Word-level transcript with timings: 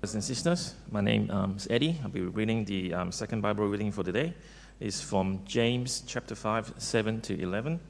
Brothers 0.00 0.14
and 0.14 0.22
sisters, 0.22 0.74
my 0.92 1.00
name 1.00 1.28
um, 1.28 1.56
is 1.56 1.66
Eddie. 1.68 1.98
I'll 2.04 2.08
be 2.08 2.20
reading 2.20 2.64
the 2.64 2.94
um, 2.94 3.10
second 3.10 3.40
Bible 3.40 3.66
reading 3.66 3.90
for 3.90 4.04
today. 4.04 4.32
It's 4.78 5.00
from 5.00 5.40
James 5.44 6.04
chapter 6.06 6.36
5, 6.36 6.74
7 6.78 7.20
to 7.22 7.36
11. 7.42 7.80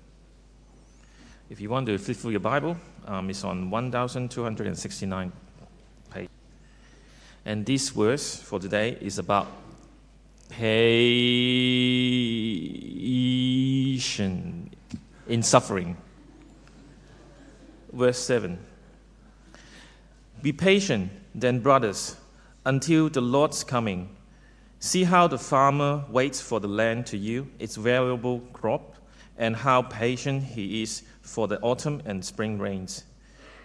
If 1.51 1.61
you 1.61 1.69
want 1.69 1.85
to 1.85 1.99
flip 1.99 2.17
through 2.17 2.31
your 2.31 2.41
Bible, 2.41 2.79
um, 3.07 3.29
it's 3.29 3.45
on 3.45 3.69
1269 3.71 5.33
page. 6.11 6.31
And 7.45 7.67
this 7.67 7.91
verse 7.91 8.37
for 8.37 8.59
today 8.59 8.97
is 9.03 9.19
about 9.19 9.49
patience 10.49 11.61
in 15.27 15.43
suffering. 15.43 15.99
Verse 17.93 18.19
7. 18.19 18.59
Be 20.41 20.53
patient, 20.53 21.11
then, 21.35 21.61
brothers, 21.61 22.17
until 22.65 23.09
the 23.09 23.21
Lord's 23.21 23.65
coming. 23.65 24.15
See 24.79 25.05
how 25.05 25.27
the 25.27 25.39
farmer 25.39 26.05
waits 26.09 26.41
for 26.41 26.61
the 26.61 26.69
land 26.69 27.07
to 27.07 27.17
yield 27.17 27.49
its 27.59 27.77
valuable 27.77 28.41
crop, 28.53 28.95
and 29.37 29.57
how 29.57 29.83
patient 29.83 30.43
he 30.43 30.83
is 30.83 31.03
for 31.23 31.49
the 31.49 31.61
autumn 31.61 32.03
and 32.05 32.25
spring 32.25 32.59
rains. 32.59 33.05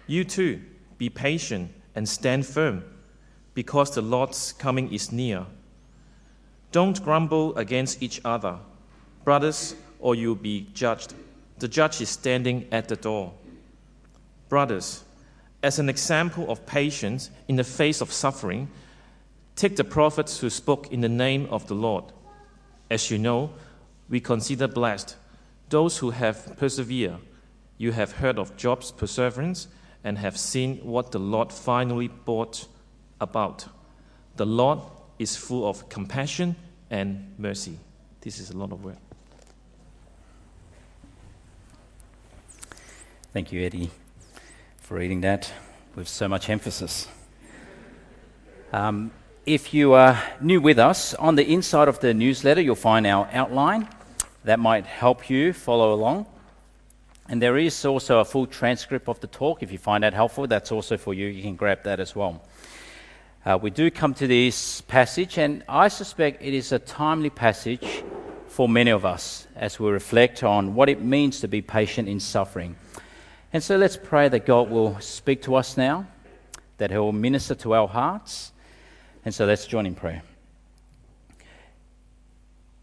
You 0.07 0.23
too, 0.23 0.61
be 0.97 1.09
patient 1.09 1.71
and 1.95 2.09
stand 2.09 2.45
firm, 2.45 2.83
because 3.53 3.91
the 3.91 4.01
Lord's 4.01 4.53
coming 4.53 4.91
is 4.91 5.11
near. 5.11 5.45
Don't 6.71 7.03
grumble 7.03 7.55
against 7.55 8.01
each 8.01 8.19
other, 8.25 8.57
brothers, 9.23 9.75
or 9.99 10.15
you'll 10.15 10.35
be 10.35 10.67
judged. 10.73 11.13
The 11.59 11.67
judge 11.67 12.01
is 12.01 12.09
standing 12.09 12.67
at 12.71 12.87
the 12.87 12.95
door. 12.95 13.33
Brothers, 14.49 15.03
as 15.63 15.79
an 15.79 15.87
example 15.87 16.51
of 16.51 16.65
patience 16.65 17.31
in 17.47 17.55
the 17.55 17.63
face 17.63 18.01
of 18.01 18.11
suffering, 18.11 18.69
take 19.55 19.77
the 19.77 19.83
prophets 19.83 20.39
who 20.39 20.49
spoke 20.49 20.91
in 20.91 20.99
the 20.99 21.09
name 21.09 21.47
of 21.49 21.65
the 21.67 21.73
Lord. 21.73 22.03
As 22.91 23.09
you 23.09 23.17
know, 23.17 23.53
we 24.09 24.19
consider 24.19 24.67
blessed 24.67 25.15
those 25.69 25.97
who 25.97 26.11
have 26.11 26.57
persevered. 26.57 27.17
You 27.77 27.93
have 27.93 28.11
heard 28.11 28.37
of 28.37 28.55
Job's 28.57 28.91
perseverance 28.91 29.67
and 30.03 30.17
have 30.17 30.37
seen 30.37 30.77
what 30.79 31.13
the 31.13 31.19
Lord 31.19 31.51
finally 31.51 32.09
brought 32.09 32.67
about. 33.21 33.65
The 34.35 34.45
Lord 34.45 34.79
is 35.17 35.37
full 35.37 35.67
of 35.67 35.87
compassion 35.87 36.57
and 36.91 37.33
mercy. 37.37 37.79
This 38.19 38.39
is 38.39 38.51
a 38.51 38.57
lot 38.57 38.73
of 38.73 38.83
work. 38.83 38.97
Thank 43.31 43.51
you, 43.51 43.61
Eddie 43.65 43.89
for 44.93 44.99
reading 44.99 45.21
that 45.21 45.51
with 45.95 46.07
so 46.07 46.27
much 46.27 46.51
emphasis. 46.51 47.07
Um, 48.71 49.09
if 49.43 49.73
you 49.73 49.93
are 49.93 50.21
new 50.39 50.61
with 50.61 50.77
us, 50.77 51.15
on 51.15 51.33
the 51.33 51.51
inside 51.51 51.87
of 51.87 51.99
the 51.99 52.13
newsletter, 52.13 52.61
you'll 52.61 52.75
find 52.75 53.07
our 53.07 53.27
outline. 53.33 53.89
That 54.43 54.59
might 54.59 54.85
help 54.85 55.31
you 55.31 55.51
follow 55.51 55.95
along. 55.95 56.27
And 57.27 57.41
there 57.41 57.57
is 57.57 57.83
also 57.85 58.19
a 58.19 58.25
full 58.25 58.45
transcript 58.45 59.09
of 59.09 59.19
the 59.19 59.25
talk. 59.25 59.63
If 59.63 59.71
you 59.71 59.79
find 59.79 60.03
that 60.03 60.13
helpful, 60.13 60.45
that's 60.45 60.71
also 60.71 60.95
for 60.95 61.15
you. 61.15 61.25
You 61.25 61.41
can 61.41 61.55
grab 61.55 61.81
that 61.85 61.99
as 61.99 62.15
well. 62.15 62.43
Uh, 63.43 63.57
we 63.59 63.71
do 63.71 63.89
come 63.89 64.13
to 64.13 64.27
this 64.27 64.81
passage, 64.81 65.39
and 65.39 65.63
I 65.67 65.87
suspect 65.87 66.43
it 66.43 66.53
is 66.53 66.71
a 66.71 66.77
timely 66.77 67.31
passage 67.31 68.03
for 68.47 68.69
many 68.69 68.91
of 68.91 69.05
us 69.05 69.47
as 69.55 69.79
we 69.79 69.89
reflect 69.89 70.43
on 70.43 70.75
what 70.75 70.87
it 70.87 71.01
means 71.01 71.39
to 71.39 71.47
be 71.47 71.63
patient 71.63 72.07
in 72.07 72.19
suffering. 72.19 72.75
And 73.53 73.63
so 73.63 73.77
let's 73.77 73.97
pray 73.97 74.29
that 74.29 74.47
God 74.47 74.71
will 74.71 74.99
speak 74.99 75.43
to 75.43 75.53
us 75.53 75.77
now, 75.77 76.07
that 76.79 76.89
He 76.89 76.97
will 76.97 77.11
minister 77.11 77.53
to 77.55 77.75
our 77.75 77.87
hearts. 77.87 78.51
And 79.23 79.33
so 79.33 79.45
let's 79.45 79.67
join 79.67 79.85
in 79.85 79.93
prayer. 79.93 80.23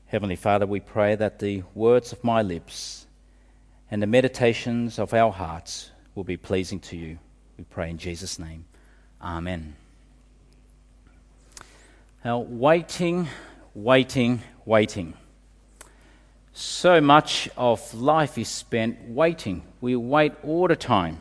Heavenly 0.07 0.37
Father, 0.37 0.67
we 0.67 0.79
pray 0.79 1.17
that 1.17 1.41
the 1.41 1.65
words 1.75 2.13
of 2.13 2.23
my 2.23 2.43
lips 2.43 3.07
and 3.91 4.01
the 4.01 4.07
meditations 4.07 5.01
of 5.01 5.13
our 5.13 5.33
hearts 5.33 5.91
will 6.15 6.25
be 6.25 6.37
pleasing 6.37 6.79
to 6.81 6.97
you. 6.97 7.19
We 7.59 7.65
pray 7.65 7.91
in 7.91 7.99
Jesus' 7.99 8.39
name. 8.39 8.65
Amen. 9.21 9.75
Now, 12.25 12.39
waiting, 12.39 13.29
waiting, 13.75 14.43
waiting. 14.65 15.15
So 16.63 17.01
much 17.01 17.49
of 17.57 17.95
life 17.95 18.37
is 18.37 18.47
spent 18.47 19.09
waiting. 19.09 19.63
We 19.81 19.97
wait 19.97 20.35
all 20.43 20.69
the 20.69 20.77
time. 20.77 21.17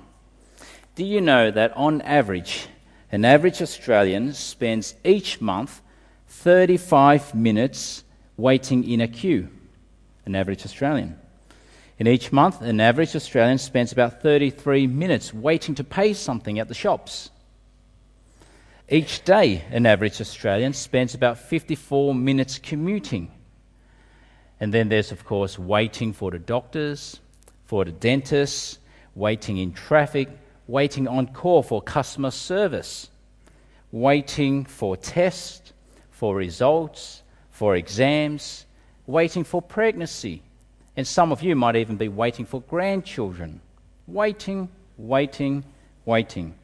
Do 0.95 1.05
you 1.05 1.21
know 1.21 1.49
that 1.49 1.71
on 1.77 2.01
average, 2.01 2.67
an 3.09 3.23
average 3.23 3.61
Australian 3.61 4.33
spends 4.33 4.95
each 5.05 5.39
month 5.39 5.81
35 6.27 7.33
minutes 7.33 8.03
waiting 8.35 8.83
in 8.83 8.99
a 8.99 9.07
queue? 9.07 9.47
An 10.25 10.35
average 10.35 10.65
Australian. 10.65 11.17
In 11.97 12.05
each 12.05 12.33
month, 12.33 12.61
an 12.61 12.81
average 12.81 13.15
Australian 13.15 13.59
spends 13.59 13.93
about 13.93 14.21
33 14.21 14.87
minutes 14.87 15.33
waiting 15.33 15.73
to 15.75 15.85
pay 15.85 16.11
something 16.11 16.59
at 16.59 16.67
the 16.67 16.73
shops. 16.73 17.29
Each 18.89 19.23
day, 19.23 19.63
an 19.71 19.85
average 19.85 20.19
Australian 20.19 20.73
spends 20.73 21.15
about 21.15 21.39
54 21.39 22.13
minutes 22.13 22.59
commuting. 22.59 23.31
And 24.59 24.73
then 24.73 24.89
there's, 24.89 25.11
of 25.11 25.25
course, 25.25 25.57
waiting 25.57 26.13
for 26.13 26.31
the 26.31 26.39
doctors, 26.39 27.19
for 27.65 27.85
the 27.85 27.91
dentists, 27.91 28.79
waiting 29.15 29.57
in 29.57 29.73
traffic, 29.73 30.29
waiting 30.67 31.07
on 31.07 31.27
call 31.27 31.63
for 31.63 31.81
customer 31.81 32.31
service, 32.31 33.09
waiting 33.91 34.65
for 34.65 34.97
tests, 34.97 35.73
for 36.11 36.35
results, 36.35 37.23
for 37.51 37.75
exams, 37.75 38.65
waiting 39.07 39.43
for 39.43 39.61
pregnancy. 39.61 40.41
And 40.95 41.07
some 41.07 41.31
of 41.31 41.41
you 41.41 41.55
might 41.55 41.75
even 41.75 41.95
be 41.95 42.09
waiting 42.09 42.45
for 42.45 42.61
grandchildren. 42.61 43.61
Waiting, 44.07 44.69
waiting, 44.97 45.63
waiting. 46.05 46.55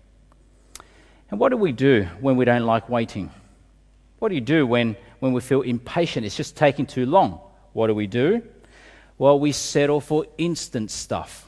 And 1.32 1.40
what 1.40 1.50
do 1.50 1.58
we 1.58 1.72
do 1.72 2.04
when 2.20 2.36
we 2.36 2.46
don't 2.46 2.66
like 2.66 2.90
waiting? 2.90 3.32
What 4.20 4.30
do 4.30 4.36
you 4.36 4.42
do 4.42 4.68
when, 4.68 4.96
when 5.20 5.34
we 5.34 5.42
feel 5.42 5.62
impatient? 5.62 6.26
It's 6.26 6.36
just 6.36 6.56
taking 6.56 6.86
too 6.86 7.06
long. 7.06 7.40
What 7.76 7.88
do 7.88 7.94
we 7.94 8.08
do? 8.08 8.42
Well, 9.18 9.38
we 9.38 9.52
settle 9.52 10.00
for 10.00 10.26
instant 10.38 10.92
stuff, 10.92 11.46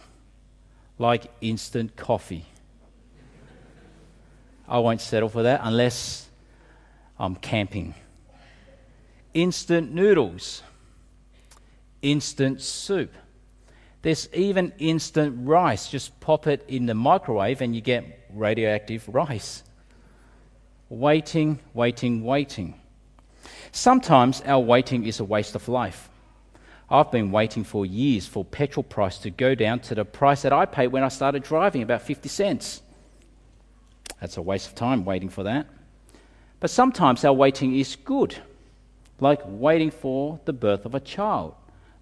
like 0.99 1.31
instant 1.39 1.95
coffee. 1.95 2.45
I 4.67 4.79
won't 4.79 4.99
settle 4.99 5.29
for 5.29 5.43
that 5.43 5.61
unless 5.63 6.27
I'm 7.17 7.37
camping. 7.37 7.95
Instant 9.33 9.93
noodles, 9.93 10.63
instant 12.01 12.59
soup. 12.59 13.13
There's 14.01 14.27
even 14.33 14.73
instant 14.79 15.47
rice. 15.47 15.89
Just 15.89 16.19
pop 16.19 16.45
it 16.45 16.65
in 16.67 16.87
the 16.87 16.93
microwave 16.93 17.61
and 17.61 17.73
you 17.73 17.79
get 17.79 18.27
radioactive 18.33 19.07
rice. 19.07 19.63
Waiting, 20.89 21.59
waiting, 21.73 22.25
waiting. 22.25 22.81
Sometimes 23.71 24.41
our 24.41 24.59
waiting 24.59 25.05
is 25.05 25.21
a 25.21 25.23
waste 25.23 25.55
of 25.55 25.69
life. 25.69 26.06
I've 26.89 27.11
been 27.11 27.31
waiting 27.31 27.65
for 27.65 27.85
years 27.85 28.25
for 28.25 28.45
petrol 28.45 28.83
price 28.83 29.17
to 29.19 29.29
go 29.29 29.55
down 29.55 29.81
to 29.81 29.95
the 29.95 30.05
price 30.05 30.43
that 30.43 30.53
I 30.53 30.65
paid 30.65 30.87
when 30.87 31.03
I 31.03 31.09
started 31.09 31.43
driving, 31.43 31.81
about 31.81 32.01
50 32.01 32.29
cents. 32.29 32.81
That's 34.21 34.37
a 34.37 34.41
waste 34.41 34.67
of 34.67 34.75
time 34.75 35.03
waiting 35.03 35.27
for 35.29 35.43
that. 35.43 35.67
But 36.59 36.69
sometimes 36.69 37.25
our 37.25 37.33
waiting 37.33 37.75
is 37.75 37.97
good, 37.97 38.37
like 39.19 39.41
waiting 39.45 39.91
for 39.91 40.39
the 40.45 40.53
birth 40.53 40.85
of 40.85 40.95
a 40.95 40.99
child. 41.01 41.55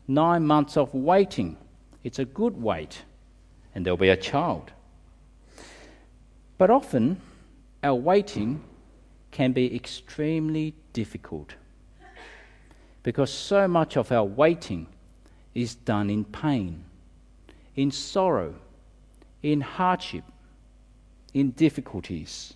Nine 0.07 0.45
months 0.45 0.77
of 0.77 0.93
waiting. 0.93 1.57
It's 2.03 2.19
a 2.19 2.25
good 2.25 2.61
wait, 2.61 3.01
and 3.73 3.83
there'll 3.83 3.97
be 3.97 4.09
a 4.09 4.17
child. 4.17 4.71
But 6.59 6.69
often, 6.69 7.19
our 7.83 7.95
waiting 7.95 8.63
can 9.31 9.51
be 9.51 9.75
extremely 9.75 10.75
difficult 10.93 11.55
because 13.05 13.29
so 13.29 13.67
much 13.67 13.97
of 13.97 14.11
our 14.11 14.23
waiting 14.23 14.87
is 15.53 15.75
done 15.75 16.09
in 16.09 16.25
pain, 16.25 16.83
in 17.75 17.91
sorrow, 17.91 18.55
in 19.43 19.61
hardship, 19.61 20.23
in 21.31 21.51
difficulties. 21.51 22.55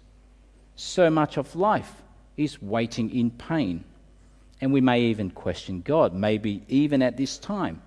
So 0.76 1.12
much 1.12 1.38
of 1.38 1.56
life 1.56 2.02
is 2.36 2.60
waiting 2.64 3.12
in 3.16 3.30
pain. 3.30 3.84
And 4.60 4.74
we 4.74 4.82
may 4.82 5.02
even 5.02 5.30
question 5.30 5.82
God, 5.82 6.16
maybe 6.16 6.64
even 6.68 7.04
at 7.04 7.16
this 7.16 7.38
time. 7.38 7.84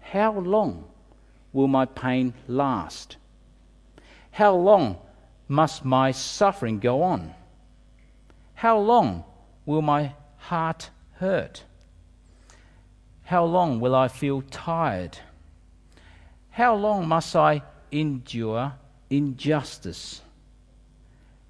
How 0.00 0.32
long 0.32 0.84
will 1.52 1.68
my 1.68 1.84
pain 1.84 2.32
last? 2.46 3.18
How 4.30 4.54
long 4.54 4.96
must 5.46 5.84
my 5.84 6.12
suffering 6.12 6.78
go 6.78 7.02
on? 7.02 7.34
How 8.54 8.78
long 8.78 9.24
will 9.66 9.82
my 9.82 10.14
heart 10.38 10.88
hurt? 11.16 11.64
How 13.28 13.44
long 13.44 13.78
will 13.80 13.94
I 13.94 14.08
feel 14.08 14.42
tired? 14.50 15.18
How 16.50 16.74
long 16.74 17.06
must 17.06 17.36
I 17.36 17.62
endure 17.92 18.72
injustice? 19.10 20.22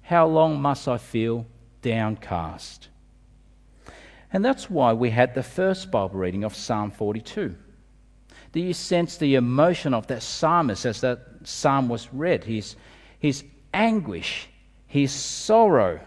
How 0.01 0.27
long 0.27 0.61
must 0.61 0.87
I 0.87 0.97
feel 0.97 1.45
downcast. 1.81 2.89
And 4.31 4.45
that's 4.45 4.69
why 4.69 4.93
we 4.93 5.09
had 5.09 5.33
the 5.33 5.43
first 5.43 5.89
Bible 5.91 6.19
reading 6.19 6.43
of 6.43 6.55
Psalm 6.55 6.91
42. 6.91 7.55
Do 8.51 8.59
you 8.59 8.73
sense 8.73 9.17
the 9.17 9.35
emotion 9.35 9.93
of 9.93 10.07
that 10.07 10.23
psalmist 10.23 10.85
as 10.85 11.01
that 11.01 11.19
psalm 11.43 11.89
was 11.89 12.11
read? 12.13 12.43
His, 12.43 12.75
his 13.19 13.43
anguish, 13.73 14.49
his 14.85 15.11
sorrow. 15.11 15.99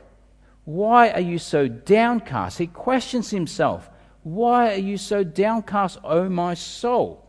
Why 0.65 1.11
are 1.11 1.21
you 1.21 1.39
so 1.39 1.67
downcast? 1.67 2.59
He 2.59 2.67
questions 2.67 3.31
himself. 3.31 3.89
Why 4.23 4.73
are 4.75 4.79
you 4.79 4.97
so 4.97 5.25
downcast, 5.25 5.99
O 6.05 6.29
my 6.29 6.55
soul? 6.55 7.25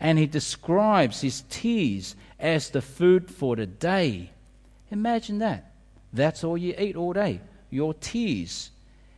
And 0.00 0.18
he 0.18 0.26
describes 0.26 1.20
his 1.20 1.42
tears 1.50 2.16
as 2.38 2.70
the 2.70 2.82
food 2.82 3.30
for 3.30 3.56
the 3.56 3.66
day. 3.66 4.30
Imagine 4.90 5.38
that. 5.38 5.72
That's 6.12 6.44
all 6.44 6.56
you 6.56 6.74
eat 6.78 6.96
all 6.96 7.12
day 7.12 7.40
your 7.74 7.92
tears. 7.92 8.70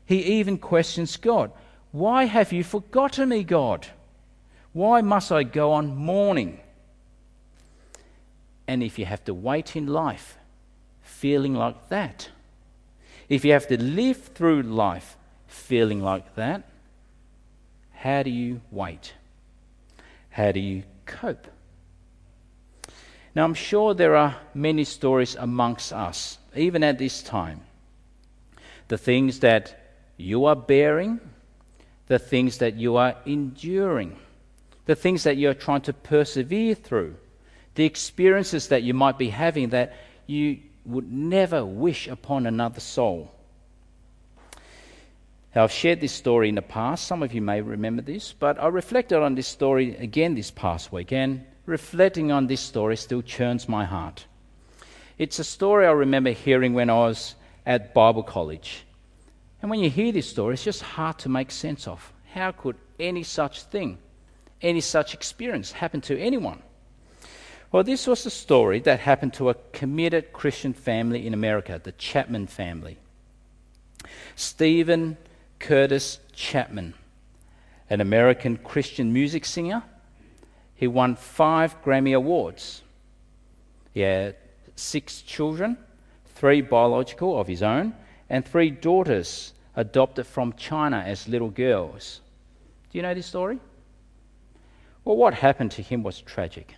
He 0.06 0.41
even 0.41 0.56
questions 0.56 1.17
God. 1.19 1.53
Why 1.93 2.25
have 2.25 2.53
you 2.53 2.64
forgotten 2.64 3.29
me, 3.29 3.44
God? 3.44 3.87
Why 4.73 5.03
must 5.03 5.31
I 5.31 5.43
go 5.43 5.73
on 5.73 5.94
mourning? 5.94 6.61
And 8.67 8.82
if 8.82 8.99
you 8.99 9.05
have 9.05 9.25
to 9.25 9.35
wait 9.35 9.76
in 9.76 9.87
life 9.87 10.38
feeling 11.03 11.55
like 11.55 11.88
that, 11.91 12.31
if 13.29 13.44
you 13.44 13.53
have 13.53 13.69
to 13.69 13.81
live 13.81 14.25
through 14.35 14.62
life 14.62 15.17
feeling 15.47 16.03
like 16.03 16.35
that, 16.35 16.62
how 17.96 18.22
do 18.22 18.31
you 18.31 18.60
wait? 18.70 19.14
How 20.31 20.52
do 20.52 20.60
you 20.60 20.84
cope? 21.06 21.46
Now, 23.34 23.44
I'm 23.44 23.54
sure 23.54 23.94
there 23.94 24.16
are 24.16 24.37
many 24.54 24.84
stories 24.84 25.34
amongst 25.34 25.93
us, 25.93 26.38
even 26.54 26.84
at 26.84 26.98
this 26.98 27.22
time. 27.22 27.62
The 28.88 28.98
things 28.98 29.40
that 29.40 29.78
you 30.16 30.44
are 30.44 30.56
bearing, 30.56 31.20
the 32.06 32.19
things 32.19 32.58
that 32.58 32.76
you 32.76 32.96
are 32.96 33.16
enduring, 33.26 34.16
the 34.84 34.94
things 34.94 35.25
that 35.25 35.37
you 35.37 35.50
are 35.50 35.54
trying 35.54 35.82
to 35.82 35.93
persevere 35.93 36.75
through, 36.75 37.16
the 37.75 37.84
experiences 37.84 38.69
that 38.69 38.82
you 38.82 38.94
might 38.94 39.19
be 39.19 39.31
having 39.31 39.70
that 39.70 39.94
you 40.26 40.58
would 40.84 41.10
never 41.10 41.64
wish 41.64 42.08
upon 42.08 42.46
another 42.46 42.81
soul. 42.81 43.32
Now, 45.56 45.64
I've 45.64 45.73
shared 45.73 46.03
this 46.03 46.12
story 46.12 46.50
in 46.50 46.55
the 46.55 46.61
past. 46.61 47.06
Some 47.06 47.23
of 47.23 47.32
you 47.32 47.41
may 47.41 47.62
remember 47.62 48.03
this, 48.03 48.31
but 48.31 48.62
I 48.62 48.67
reflected 48.67 49.23
on 49.23 49.37
this 49.37 49.47
story 49.47 49.97
again 49.97 50.35
this 50.35 50.50
past 50.50 50.93
week, 50.93 51.12
and 51.12 51.47
reflecting 51.64 52.31
on 52.31 52.47
this 52.47 52.61
story 52.61 52.94
still 52.99 53.23
churns 53.23 53.67
my 53.67 53.87
heart. 53.87 54.26
It's 55.17 55.38
a 55.38 55.44
story 55.44 55.87
I 55.87 55.93
remember 55.93 56.32
hearing 56.32 56.75
when 56.75 56.91
I 56.91 56.99
was 56.99 57.37
at 57.64 57.94
Bible 57.94 58.23
college. 58.23 58.85
And 59.62 59.70
when 59.70 59.81
you 59.81 59.88
hear 59.88 60.12
this 60.12 60.29
story, 60.29 60.53
it's 60.53 60.62
just 60.62 60.82
hard 60.82 61.19
to 61.20 61.31
make 61.31 61.50
sense 61.50 61.88
of. 61.88 62.12
How 62.35 62.53
could 62.53 62.76
any 63.00 63.23
such 63.23 63.62
thing, 63.62 63.97
any 64.61 64.82
such 64.82 65.14
experience 65.14 65.73
happen 65.73 66.03
to 66.03 66.20
anyone? 66.20 66.61
Well, 67.73 67.82
this 67.82 68.06
was 68.06 68.26
a 68.26 68.31
story 68.31 68.81
that 68.81 69.00
happened 69.00 69.32
to 69.35 69.49
a 69.49 69.55
committed 69.73 70.35
Christian 70.35 70.75
family 70.75 71.26
in 71.26 71.32
America, 71.32 71.81
the 71.82 71.93
Chapman 71.93 72.47
family. 72.47 72.99
Steven 74.35 75.17
Curtis 75.58 76.20
Chapman, 76.32 76.94
an 77.88 78.00
American 78.00 78.56
Christian 78.56 79.12
music 79.12 79.44
singer, 79.44 79.82
he 80.75 80.87
won 80.87 81.17
five 81.17 81.82
Grammy 81.82 82.14
Awards. 82.14 82.82
He 83.93 84.00
had 84.00 84.37
six 84.76 85.23
children, 85.23 85.79
three 86.35 86.61
biological 86.61 87.38
of 87.41 87.47
his 87.47 87.62
own, 87.62 87.94
and 88.29 88.44
three 88.44 88.70
daughters 88.70 89.55
adopted 89.75 90.26
from 90.26 90.53
China 90.55 90.99
as 90.99 91.29
little 91.29 91.50
girls. 91.50 92.20
Do 92.91 92.99
you 92.99 93.03
know 93.03 93.14
this 93.14 93.26
story? 93.26 93.58
Well, 95.05 95.17
what 95.17 95.35
happened 95.35 95.70
to 95.73 95.82
him 95.82 96.03
was 96.03 96.20
tragic. 96.20 96.75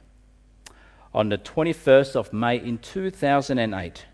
On 1.14 1.28
the 1.28 1.38
21st 1.38 2.16
of 2.16 2.32
May 2.32 2.58
in 2.58 2.78
2008, 2.78 4.04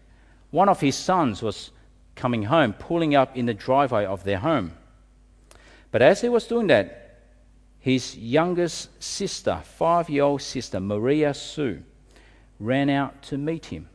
one 0.51 0.69
of 0.69 0.81
his 0.81 0.95
sons 0.95 1.43
was 1.43 1.73
coming 2.15 2.45
home, 2.45 2.73
pulling 2.73 3.15
up 3.15 3.37
in 3.37 3.47
the 3.47 3.55
driveway 3.55 4.05
of 4.05 4.25
their 4.25 4.39
home. 4.39 4.73
But 5.91 6.03
as 6.03 6.21
he 6.21 6.29
was 6.29 6.47
doing 6.47 6.67
that, 6.69 7.21
his 7.79 8.17
youngest 8.17 9.03
sister, 9.03 9.61
five 9.63 10.09
year 10.09 10.25
old 10.25 10.43
sister, 10.43 10.81
Maria 10.81 11.35
Sue, 11.35 11.83
ran 12.59 12.89
out 12.89 13.23
to 13.25 13.39
meet 13.39 13.67
him. 13.67 13.89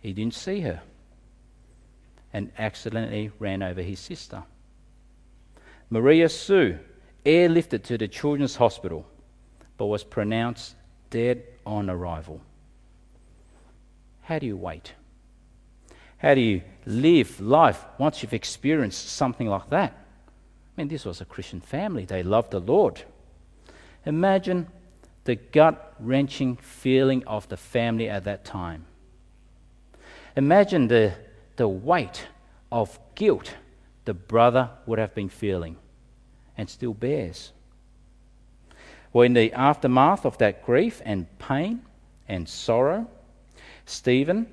He 0.00 0.12
didn't 0.12 0.34
see 0.34 0.60
her 0.60 0.82
and 2.32 2.52
accidentally 2.58 3.30
ran 3.38 3.62
over 3.62 3.80
his 3.80 3.98
sister. 3.98 4.42
Maria 5.88 6.28
Sue 6.28 6.78
airlifted 7.24 7.82
to 7.84 7.96
the 7.96 8.08
children's 8.08 8.56
hospital 8.56 9.06
but 9.76 9.86
was 9.86 10.04
pronounced 10.04 10.74
dead 11.10 11.42
on 11.64 11.88
arrival. 11.88 12.40
How 14.22 14.38
do 14.38 14.46
you 14.46 14.56
wait? 14.56 14.92
How 16.24 16.34
do 16.34 16.40
you 16.40 16.62
live 16.86 17.38
life 17.38 17.84
once 17.98 18.22
you've 18.22 18.32
experienced 18.32 19.10
something 19.10 19.46
like 19.46 19.68
that? 19.68 19.92
I 19.92 20.80
mean, 20.80 20.88
this 20.88 21.04
was 21.04 21.20
a 21.20 21.26
Christian 21.26 21.60
family. 21.60 22.06
They 22.06 22.22
loved 22.22 22.52
the 22.52 22.60
Lord. 22.60 23.02
Imagine 24.06 24.68
the 25.24 25.34
gut 25.34 25.94
wrenching 26.00 26.56
feeling 26.56 27.26
of 27.26 27.46
the 27.50 27.58
family 27.58 28.08
at 28.08 28.24
that 28.24 28.42
time. 28.42 28.86
Imagine 30.34 30.88
the, 30.88 31.12
the 31.56 31.68
weight 31.68 32.26
of 32.72 32.98
guilt 33.14 33.56
the 34.06 34.14
brother 34.14 34.70
would 34.86 34.98
have 34.98 35.14
been 35.14 35.28
feeling 35.28 35.76
and 36.56 36.70
still 36.70 36.94
bears. 36.94 37.52
Well, 39.12 39.24
in 39.24 39.34
the 39.34 39.52
aftermath 39.52 40.24
of 40.24 40.38
that 40.38 40.64
grief 40.64 41.02
and 41.04 41.26
pain 41.38 41.82
and 42.26 42.48
sorrow, 42.48 43.10
Steven, 43.84 44.46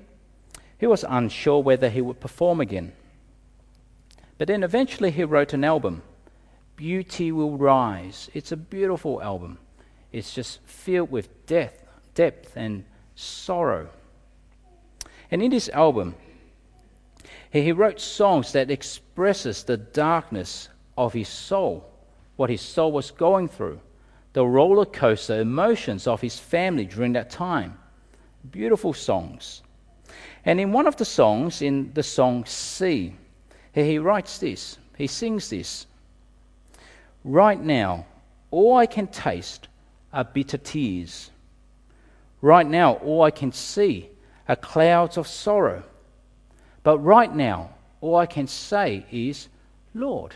he 0.82 0.86
was 0.88 1.04
unsure 1.08 1.62
whether 1.62 1.88
he 1.88 2.00
would 2.00 2.18
perform 2.18 2.60
again. 2.60 2.92
But 4.36 4.48
then 4.48 4.64
eventually 4.64 5.12
he 5.12 5.22
wrote 5.22 5.52
an 5.52 5.62
album 5.62 6.02
Beauty 6.74 7.30
Will 7.30 7.56
Rise. 7.56 8.28
It's 8.34 8.50
a 8.50 8.56
beautiful 8.56 9.22
album. 9.22 9.58
It's 10.10 10.34
just 10.34 10.60
filled 10.64 11.12
with 11.12 11.46
depth, 11.46 11.84
depth 12.14 12.56
and 12.56 12.84
sorrow. 13.14 13.90
And 15.30 15.40
in 15.40 15.52
this 15.52 15.68
album, 15.68 16.16
he 17.52 17.70
wrote 17.70 18.00
songs 18.00 18.50
that 18.50 18.68
expresses 18.68 19.62
the 19.62 19.76
darkness 19.76 20.68
of 20.98 21.12
his 21.12 21.28
soul, 21.28 21.88
what 22.34 22.50
his 22.50 22.60
soul 22.60 22.90
was 22.90 23.12
going 23.12 23.46
through, 23.46 23.78
the 24.32 24.44
roller 24.44 24.86
coaster 24.86 25.40
emotions 25.40 26.08
of 26.08 26.22
his 26.22 26.40
family 26.40 26.86
during 26.86 27.12
that 27.12 27.30
time. 27.30 27.78
Beautiful 28.50 28.92
songs. 28.92 29.62
And 30.44 30.60
in 30.60 30.72
one 30.72 30.86
of 30.86 30.96
the 30.96 31.04
songs, 31.04 31.62
in 31.62 31.92
the 31.94 32.02
song 32.02 32.44
See, 32.44 33.14
he 33.72 33.98
writes 33.98 34.38
this, 34.38 34.78
he 34.96 35.06
sings 35.06 35.50
this. 35.50 35.86
Right 37.24 37.60
now, 37.60 38.06
all 38.50 38.76
I 38.76 38.86
can 38.86 39.06
taste 39.06 39.68
are 40.12 40.24
bitter 40.24 40.58
tears. 40.58 41.30
Right 42.40 42.66
now, 42.66 42.94
all 42.94 43.22
I 43.22 43.30
can 43.30 43.52
see 43.52 44.10
are 44.48 44.56
clouds 44.56 45.16
of 45.16 45.28
sorrow. 45.28 45.84
But 46.82 46.98
right 46.98 47.32
now, 47.32 47.70
all 48.00 48.16
I 48.16 48.26
can 48.26 48.48
say 48.48 49.06
is, 49.12 49.48
Lord, 49.94 50.34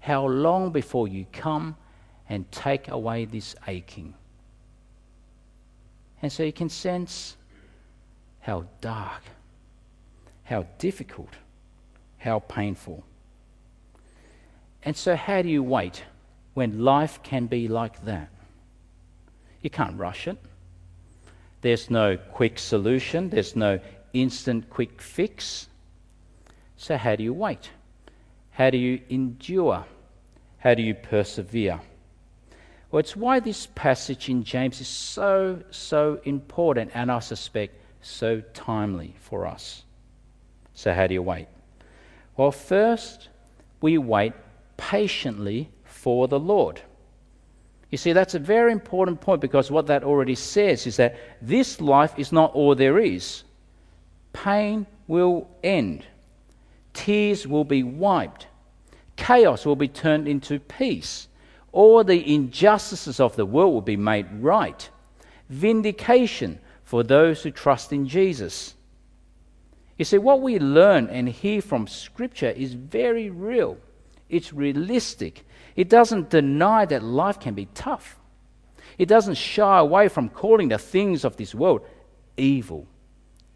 how 0.00 0.26
long 0.26 0.72
before 0.72 1.06
you 1.08 1.26
come 1.32 1.76
and 2.28 2.50
take 2.50 2.88
away 2.88 3.24
this 3.24 3.54
aching? 3.68 4.14
And 6.20 6.32
so 6.32 6.42
you 6.42 6.52
can 6.52 6.68
sense 6.68 7.36
how 8.40 8.66
dark, 8.80 9.22
how 10.44 10.66
difficult, 10.78 11.30
how 12.18 12.38
painful. 12.38 13.04
And 14.82 14.96
so, 14.96 15.16
how 15.16 15.42
do 15.42 15.48
you 15.48 15.62
wait? 15.62 16.04
when 16.54 16.84
life 16.84 17.22
can 17.22 17.46
be 17.46 17.68
like 17.68 18.04
that. 18.04 18.28
You 19.60 19.70
can't 19.70 19.98
rush 19.98 20.26
it. 20.26 20.38
There's 21.60 21.90
no 21.90 22.16
quick 22.16 22.58
solution, 22.58 23.30
there's 23.30 23.56
no 23.56 23.80
instant 24.12 24.70
quick 24.70 25.02
fix. 25.02 25.68
So, 26.76 26.96
how 26.96 27.16
do 27.16 27.24
you 27.24 27.32
wait? 27.32 27.70
How 28.52 28.70
do 28.70 28.78
you 28.78 29.00
endure? 29.08 29.84
How 30.58 30.74
do 30.74 30.82
you 30.82 30.94
persevere? 30.94 31.80
Well, 32.90 33.00
it's 33.00 33.16
why 33.16 33.40
this 33.40 33.66
passage 33.74 34.28
in 34.28 34.44
James 34.44 34.80
is 34.80 34.88
so, 34.88 35.60
so 35.70 36.20
important 36.24 36.92
and 36.94 37.10
I 37.10 37.18
suspect 37.18 37.74
so 38.02 38.40
timely 38.52 39.14
for 39.18 39.46
us. 39.46 39.82
So, 40.74 40.92
how 40.92 41.06
do 41.06 41.14
you 41.14 41.22
wait? 41.22 41.46
Well, 42.36 42.50
first, 42.50 43.28
we 43.80 43.98
wait 43.98 44.32
patiently 44.76 45.70
for 45.84 46.28
the 46.28 46.40
Lord. 46.40 46.80
You 47.90 47.98
see, 47.98 48.12
that's 48.12 48.34
a 48.34 48.40
very 48.40 48.72
important 48.72 49.20
point 49.20 49.40
because 49.40 49.70
what 49.70 49.86
that 49.86 50.02
already 50.02 50.34
says 50.34 50.86
is 50.86 50.96
that 50.96 51.16
this 51.40 51.80
life 51.80 52.14
is 52.18 52.32
not 52.32 52.52
all 52.54 52.74
there 52.74 52.98
is. 52.98 53.44
Pain 54.32 54.86
will 55.06 55.48
end, 55.62 56.04
Tears 56.94 57.46
will 57.46 57.64
be 57.64 57.82
wiped. 57.82 58.46
Chaos 59.16 59.66
will 59.66 59.76
be 59.76 59.88
turned 59.88 60.26
into 60.26 60.58
peace. 60.58 61.28
All 61.72 62.02
the 62.02 62.34
injustices 62.34 63.20
of 63.20 63.36
the 63.36 63.44
world 63.44 63.74
will 63.74 63.80
be 63.80 63.96
made 63.96 64.26
right. 64.40 64.88
Vindication 65.50 66.60
for 66.84 67.02
those 67.02 67.42
who 67.42 67.50
trust 67.50 67.92
in 67.92 68.08
Jesus. 68.08 68.74
You 69.96 70.04
see, 70.04 70.18
what 70.18 70.40
we 70.40 70.58
learn 70.58 71.08
and 71.08 71.28
hear 71.28 71.62
from 71.62 71.86
Scripture 71.86 72.50
is 72.50 72.74
very 72.74 73.30
real. 73.30 73.78
It's 74.28 74.52
realistic. 74.52 75.46
It 75.76 75.88
doesn't 75.88 76.30
deny 76.30 76.84
that 76.86 77.02
life 77.02 77.38
can 77.38 77.54
be 77.54 77.66
tough. 77.74 78.18
It 78.98 79.06
doesn't 79.06 79.34
shy 79.34 79.78
away 79.78 80.08
from 80.08 80.28
calling 80.28 80.68
the 80.68 80.78
things 80.78 81.24
of 81.24 81.36
this 81.36 81.54
world 81.54 81.86
evil 82.36 82.86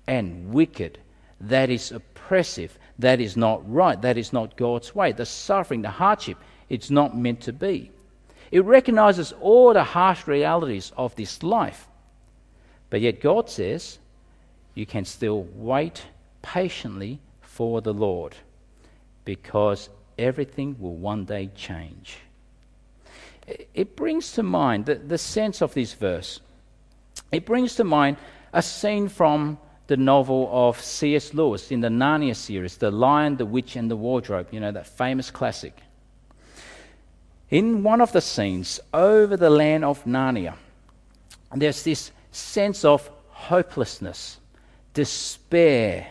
and 0.06 0.52
wicked. 0.52 0.98
That 1.40 1.70
is 1.70 1.92
oppressive. 1.92 2.78
That 2.98 3.20
is 3.20 3.36
not 3.36 3.68
right. 3.70 4.00
That 4.00 4.16
is 4.16 4.32
not 4.32 4.56
God's 4.56 4.94
way. 4.94 5.12
The 5.12 5.26
suffering, 5.26 5.82
the 5.82 5.90
hardship, 5.90 6.38
it's 6.68 6.90
not 6.90 7.16
meant 7.16 7.40
to 7.42 7.52
be. 7.52 7.90
It 8.50 8.64
recognizes 8.64 9.32
all 9.40 9.72
the 9.72 9.84
harsh 9.84 10.26
realities 10.26 10.92
of 10.96 11.14
this 11.16 11.42
life. 11.42 11.88
But 12.90 13.00
yet, 13.00 13.20
God 13.20 13.50
says 13.50 13.98
you 14.74 14.86
can 14.86 15.04
still 15.04 15.46
wait 15.54 16.04
patiently 16.42 17.20
for 17.40 17.80
the 17.80 17.92
Lord 17.92 18.36
because 19.24 19.88
everything 20.18 20.76
will 20.78 20.96
one 20.96 21.24
day 21.24 21.50
change. 21.54 22.18
It 23.74 23.96
brings 23.96 24.32
to 24.32 24.42
mind 24.42 24.86
the, 24.86 24.96
the 24.96 25.18
sense 25.18 25.62
of 25.62 25.74
this 25.74 25.94
verse. 25.94 26.40
It 27.32 27.46
brings 27.46 27.74
to 27.76 27.84
mind 27.84 28.16
a 28.52 28.62
scene 28.62 29.08
from 29.08 29.58
the 29.86 29.96
novel 29.96 30.48
of 30.52 30.80
C.S. 30.80 31.32
Lewis 31.32 31.70
in 31.70 31.80
the 31.80 31.88
Narnia 31.88 32.36
series, 32.36 32.76
The 32.76 32.90
Lion, 32.90 33.36
the 33.36 33.46
Witch, 33.46 33.74
and 33.76 33.90
the 33.90 33.96
Wardrobe, 33.96 34.48
you 34.50 34.60
know, 34.60 34.70
that 34.70 34.86
famous 34.86 35.30
classic. 35.30 35.78
In 37.50 37.82
one 37.82 38.02
of 38.02 38.12
the 38.12 38.20
scenes 38.20 38.80
over 38.92 39.36
the 39.36 39.48
land 39.48 39.84
of 39.84 40.04
Narnia, 40.04 40.54
there's 41.54 41.82
this 41.82 42.12
sense 42.30 42.84
of 42.84 43.10
hopelessness, 43.30 44.38
despair. 44.92 46.08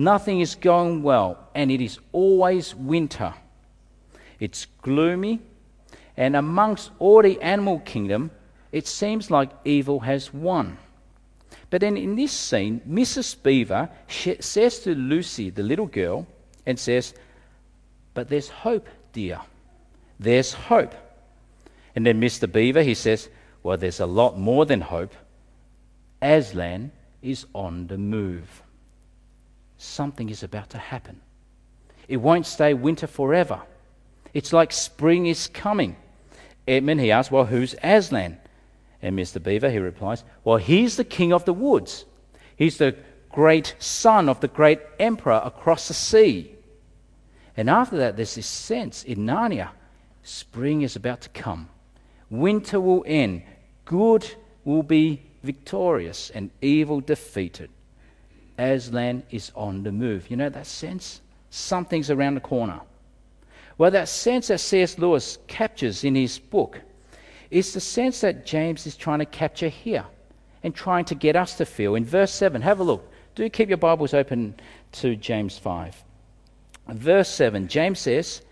Nothing 0.00 0.40
is 0.40 0.54
going 0.54 1.02
well, 1.02 1.36
and 1.54 1.70
it 1.70 1.82
is 1.82 1.98
always 2.12 2.74
winter. 2.74 3.34
It's 4.38 4.64
gloomy, 4.80 5.40
and 6.16 6.34
amongst 6.34 6.90
all 6.98 7.20
the 7.20 7.38
animal 7.42 7.80
kingdom, 7.80 8.30
it 8.72 8.86
seems 8.86 9.30
like 9.30 9.50
evil 9.62 10.00
has 10.00 10.32
won. 10.32 10.78
But 11.68 11.82
then 11.82 11.98
in 11.98 12.16
this 12.16 12.32
scene, 12.32 12.80
Mrs. 12.88 13.42
Beaver 13.42 13.90
says 14.08 14.78
to 14.84 14.94
Lucy, 14.94 15.50
the 15.50 15.62
little 15.62 15.86
girl, 15.86 16.26
and 16.64 16.78
says, 16.78 17.12
But 18.14 18.30
there's 18.30 18.48
hope, 18.48 18.88
dear. 19.12 19.42
There's 20.18 20.54
hope. 20.54 20.94
And 21.94 22.06
then 22.06 22.18
Mr. 22.22 22.50
Beaver, 22.50 22.82
he 22.82 22.94
says, 22.94 23.28
Well, 23.62 23.76
there's 23.76 24.00
a 24.00 24.06
lot 24.06 24.38
more 24.38 24.64
than 24.64 24.80
hope. 24.80 25.12
Aslan 26.22 26.90
is 27.20 27.44
on 27.54 27.88
the 27.88 27.98
move. 27.98 28.62
Something 29.82 30.28
is 30.28 30.42
about 30.42 30.68
to 30.70 30.78
happen. 30.78 31.22
It 32.06 32.18
won't 32.18 32.44
stay 32.44 32.74
winter 32.74 33.06
forever. 33.06 33.62
It's 34.34 34.52
like 34.52 34.72
spring 34.72 35.24
is 35.24 35.48
coming. 35.48 35.96
Edmund, 36.68 37.00
he 37.00 37.10
asks, 37.10 37.32
Well, 37.32 37.46
who's 37.46 37.74
Aslan? 37.82 38.36
And 39.00 39.18
Mr. 39.18 39.42
Beaver, 39.42 39.70
he 39.70 39.78
replies, 39.78 40.22
Well, 40.44 40.58
he's 40.58 40.96
the 40.96 41.04
king 41.04 41.32
of 41.32 41.46
the 41.46 41.54
woods. 41.54 42.04
He's 42.56 42.76
the 42.76 42.94
great 43.32 43.74
son 43.78 44.28
of 44.28 44.40
the 44.40 44.48
great 44.48 44.80
emperor 44.98 45.40
across 45.42 45.88
the 45.88 45.94
sea. 45.94 46.54
And 47.56 47.70
after 47.70 47.96
that, 47.96 48.16
there's 48.16 48.34
this 48.34 48.46
sense 48.46 49.02
in 49.02 49.20
Narnia 49.20 49.70
spring 50.22 50.82
is 50.82 50.94
about 50.94 51.22
to 51.22 51.30
come. 51.30 51.70
Winter 52.28 52.78
will 52.78 53.02
end. 53.06 53.44
Good 53.86 54.34
will 54.62 54.82
be 54.82 55.22
victorious 55.42 56.28
and 56.28 56.50
evil 56.60 57.00
defeated. 57.00 57.70
Aslan 58.60 59.22
is 59.30 59.50
on 59.54 59.82
the 59.82 59.92
move. 59.92 60.30
You 60.30 60.36
know 60.36 60.48
that 60.48 60.66
sense? 60.66 61.20
Something's 61.50 62.10
around 62.10 62.34
the 62.34 62.40
corner. 62.40 62.80
Well, 63.78 63.90
that 63.90 64.08
sense 64.08 64.48
that 64.48 64.60
C.S. 64.60 64.98
Lewis 64.98 65.38
captures 65.46 66.04
in 66.04 66.14
his 66.14 66.38
book 66.38 66.80
is 67.50 67.72
the 67.72 67.80
sense 67.80 68.20
that 68.20 68.44
James 68.44 68.86
is 68.86 68.96
trying 68.96 69.20
to 69.20 69.24
capture 69.24 69.68
here 69.68 70.04
and 70.62 70.74
trying 70.74 71.06
to 71.06 71.14
get 71.14 71.36
us 71.36 71.56
to 71.56 71.64
feel. 71.64 71.94
In 71.94 72.04
verse 72.04 72.32
7, 72.32 72.60
have 72.62 72.80
a 72.80 72.84
look. 72.84 73.10
Do 73.34 73.48
keep 73.48 73.68
your 73.68 73.78
Bibles 73.78 74.12
open 74.12 74.54
to 74.92 75.16
James 75.16 75.56
5. 75.56 76.04
Verse 76.88 77.28
7, 77.28 77.68
James 77.68 78.00
says, 78.00 78.42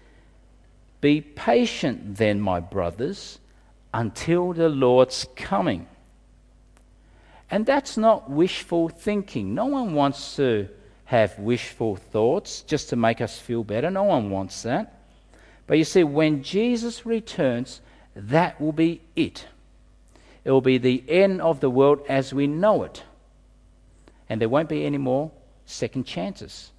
Be 1.00 1.20
patient 1.20 2.16
then, 2.16 2.40
my 2.40 2.60
brothers, 2.60 3.38
until 3.92 4.52
the 4.52 4.68
Lord's 4.68 5.26
coming. 5.36 5.86
And 7.50 7.64
that's 7.64 7.96
not 7.96 8.30
wishful 8.30 8.88
thinking. 8.88 9.54
No 9.54 9.66
one 9.66 9.94
wants 9.94 10.36
to 10.36 10.68
have 11.06 11.38
wishful 11.38 11.96
thoughts 11.96 12.62
just 12.62 12.90
to 12.90 12.96
make 12.96 13.20
us 13.20 13.38
feel 13.38 13.64
better. 13.64 13.90
No 13.90 14.02
one 14.04 14.30
wants 14.30 14.62
that. 14.62 15.00
But 15.66 15.78
you 15.78 15.84
see, 15.84 16.04
when 16.04 16.42
Jesus 16.42 17.06
returns, 17.06 17.80
that 18.14 18.60
will 18.60 18.72
be 18.72 19.00
it. 19.16 19.46
It 20.44 20.50
will 20.50 20.60
be 20.60 20.78
the 20.78 21.02
end 21.08 21.40
of 21.40 21.60
the 21.60 21.70
world 21.70 22.02
as 22.08 22.34
we 22.34 22.46
know 22.46 22.82
it. 22.82 23.02
And 24.28 24.40
there 24.40 24.48
won't 24.48 24.68
be 24.68 24.84
any 24.84 24.98
more 24.98 25.30
second 25.64 26.04
chances. 26.04 26.70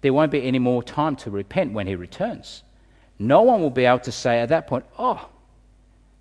There 0.00 0.12
won't 0.12 0.32
be 0.32 0.42
any 0.42 0.58
more 0.58 0.82
time 0.82 1.16
to 1.16 1.30
repent 1.30 1.72
when 1.72 1.86
he 1.86 1.94
returns. 1.94 2.62
No 3.18 3.42
one 3.42 3.60
will 3.60 3.70
be 3.70 3.84
able 3.84 4.00
to 4.00 4.12
say 4.12 4.40
at 4.40 4.48
that 4.48 4.66
point, 4.66 4.84
Oh, 4.98 5.28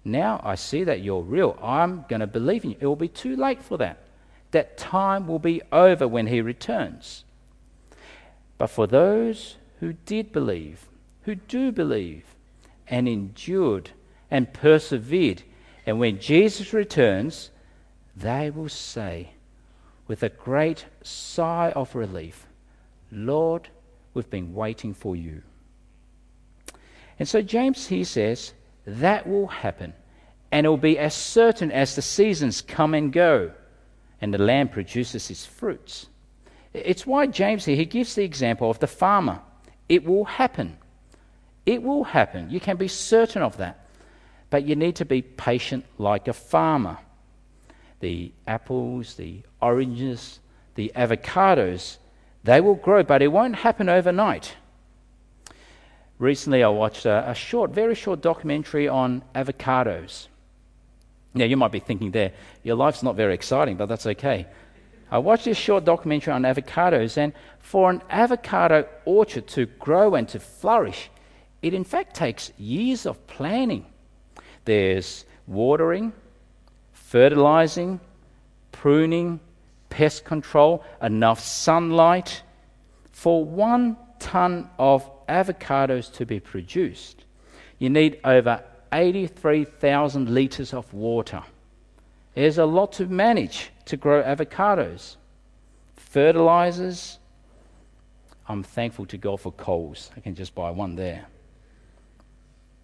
now 0.03 0.41
I 0.43 0.55
see 0.55 0.83
that 0.83 1.01
you're 1.01 1.21
real. 1.21 1.57
I'm 1.61 2.05
going 2.09 2.21
to 2.21 2.27
believe 2.27 2.63
in 2.63 2.71
you. 2.71 2.77
It 2.79 2.85
will 2.87 2.95
be 2.95 3.07
too 3.07 3.35
late 3.35 3.61
for 3.61 3.77
that. 3.77 3.99
That 4.51 4.77
time 4.77 5.27
will 5.27 5.39
be 5.39 5.61
over 5.71 6.07
when 6.07 6.27
he 6.27 6.41
returns. 6.41 7.23
But 8.57 8.67
for 8.67 8.87
those 8.87 9.57
who 9.79 9.93
did 9.93 10.31
believe, 10.31 10.87
who 11.23 11.35
do 11.35 11.71
believe, 11.71 12.23
and 12.87 13.07
endured 13.07 13.91
and 14.29 14.53
persevered. 14.53 15.43
And 15.85 15.99
when 15.99 16.19
Jesus 16.19 16.73
returns, 16.73 17.49
they 18.15 18.49
will 18.49 18.69
say, 18.69 19.31
with 20.07 20.23
a 20.23 20.29
great 20.29 20.85
sigh 21.01 21.71
of 21.71 21.95
relief, 21.95 22.45
Lord, 23.11 23.69
we've 24.13 24.29
been 24.29 24.53
waiting 24.53 24.93
for 24.93 25.15
you. 25.15 25.41
And 27.17 27.27
so 27.27 27.41
James 27.41 27.87
here 27.87 28.05
says, 28.05 28.53
that 28.85 29.27
will 29.27 29.47
happen. 29.47 29.93
And 30.51 30.65
it 30.65 30.69
will 30.69 30.77
be 30.77 30.99
as 30.99 31.13
certain 31.13 31.71
as 31.71 31.95
the 31.95 32.01
seasons 32.01 32.61
come 32.61 32.93
and 32.93 33.11
go, 33.13 33.51
and 34.19 34.33
the 34.33 34.37
land 34.37 34.71
produces 34.71 35.29
its 35.29 35.45
fruits. 35.45 36.07
It's 36.73 37.07
why 37.07 37.27
James 37.27 37.65
here, 37.65 37.75
he 37.75 37.85
gives 37.85 38.15
the 38.15 38.23
example 38.23 38.69
of 38.69 38.79
the 38.79 38.87
farmer. 38.87 39.39
It 39.87 40.03
will 40.05 40.25
happen. 40.25 40.77
It 41.65 41.83
will 41.83 42.03
happen. 42.03 42.49
You 42.49 42.59
can 42.59 42.77
be 42.77 42.87
certain 42.87 43.41
of 43.41 43.57
that 43.57 43.81
but 44.51 44.67
you 44.67 44.75
need 44.75 44.97
to 44.97 45.05
be 45.05 45.23
patient 45.23 45.83
like 45.97 46.27
a 46.27 46.33
farmer. 46.33 46.99
The 48.01 48.31
apples, 48.45 49.15
the 49.15 49.41
oranges, 49.61 50.39
the 50.75 50.91
avocados, 50.95 51.97
they 52.43 52.61
will 52.61 52.75
grow, 52.75 53.01
but 53.01 53.21
it 53.21 53.29
won't 53.29 53.55
happen 53.55 53.89
overnight. 53.89 54.55
Recently, 56.21 56.63
I 56.63 56.67
watched 56.67 57.07
a, 57.07 57.27
a 57.27 57.33
short, 57.33 57.71
very 57.71 57.95
short 57.95 58.21
documentary 58.21 58.87
on 58.87 59.23
avocados. 59.33 60.27
Now, 61.33 61.45
you 61.45 61.57
might 61.57 61.71
be 61.71 61.79
thinking 61.79 62.11
there, 62.11 62.33
your 62.61 62.75
life's 62.75 63.01
not 63.01 63.15
very 63.15 63.33
exciting, 63.33 63.75
but 63.75 63.87
that's 63.87 64.05
okay. 64.05 64.45
I 65.09 65.17
watched 65.17 65.45
this 65.45 65.57
short 65.57 65.83
documentary 65.83 66.31
on 66.31 66.43
avocados, 66.43 67.17
and 67.17 67.33
for 67.57 67.89
an 67.89 68.03
avocado 68.07 68.87
orchard 69.03 69.47
to 69.47 69.65
grow 69.65 70.13
and 70.13 70.29
to 70.29 70.39
flourish, 70.39 71.09
it 71.63 71.73
in 71.73 71.83
fact 71.83 72.15
takes 72.15 72.51
years 72.59 73.07
of 73.07 73.25
planning. 73.25 73.87
There's 74.65 75.25
watering, 75.47 76.13
fertilizing, 76.93 77.99
pruning, 78.71 79.39
pest 79.89 80.23
control, 80.23 80.83
enough 81.01 81.39
sunlight. 81.39 82.43
For 83.11 83.43
one 83.43 83.97
ton 84.19 84.69
of 84.77 85.09
avocados 85.31 86.11
to 86.13 86.25
be 86.25 86.39
produced, 86.39 87.23
you 87.79 87.89
need 87.89 88.19
over 88.23 88.63
83,000 88.91 90.29
litres 90.29 90.73
of 90.73 90.93
water. 90.93 91.41
There's 92.35 92.57
a 92.57 92.65
lot 92.65 92.91
to 92.93 93.05
manage 93.05 93.71
to 93.85 93.97
grow 93.97 94.21
avocados. 94.21 95.15
Fertilizers. 95.95 97.17
I'm 98.47 98.63
thankful 98.63 99.05
to 99.07 99.17
God 99.17 99.39
for 99.39 99.51
Coles. 99.51 100.11
I 100.15 100.19
can 100.19 100.35
just 100.35 100.53
buy 100.53 100.71
one 100.71 100.95
there. 100.95 101.25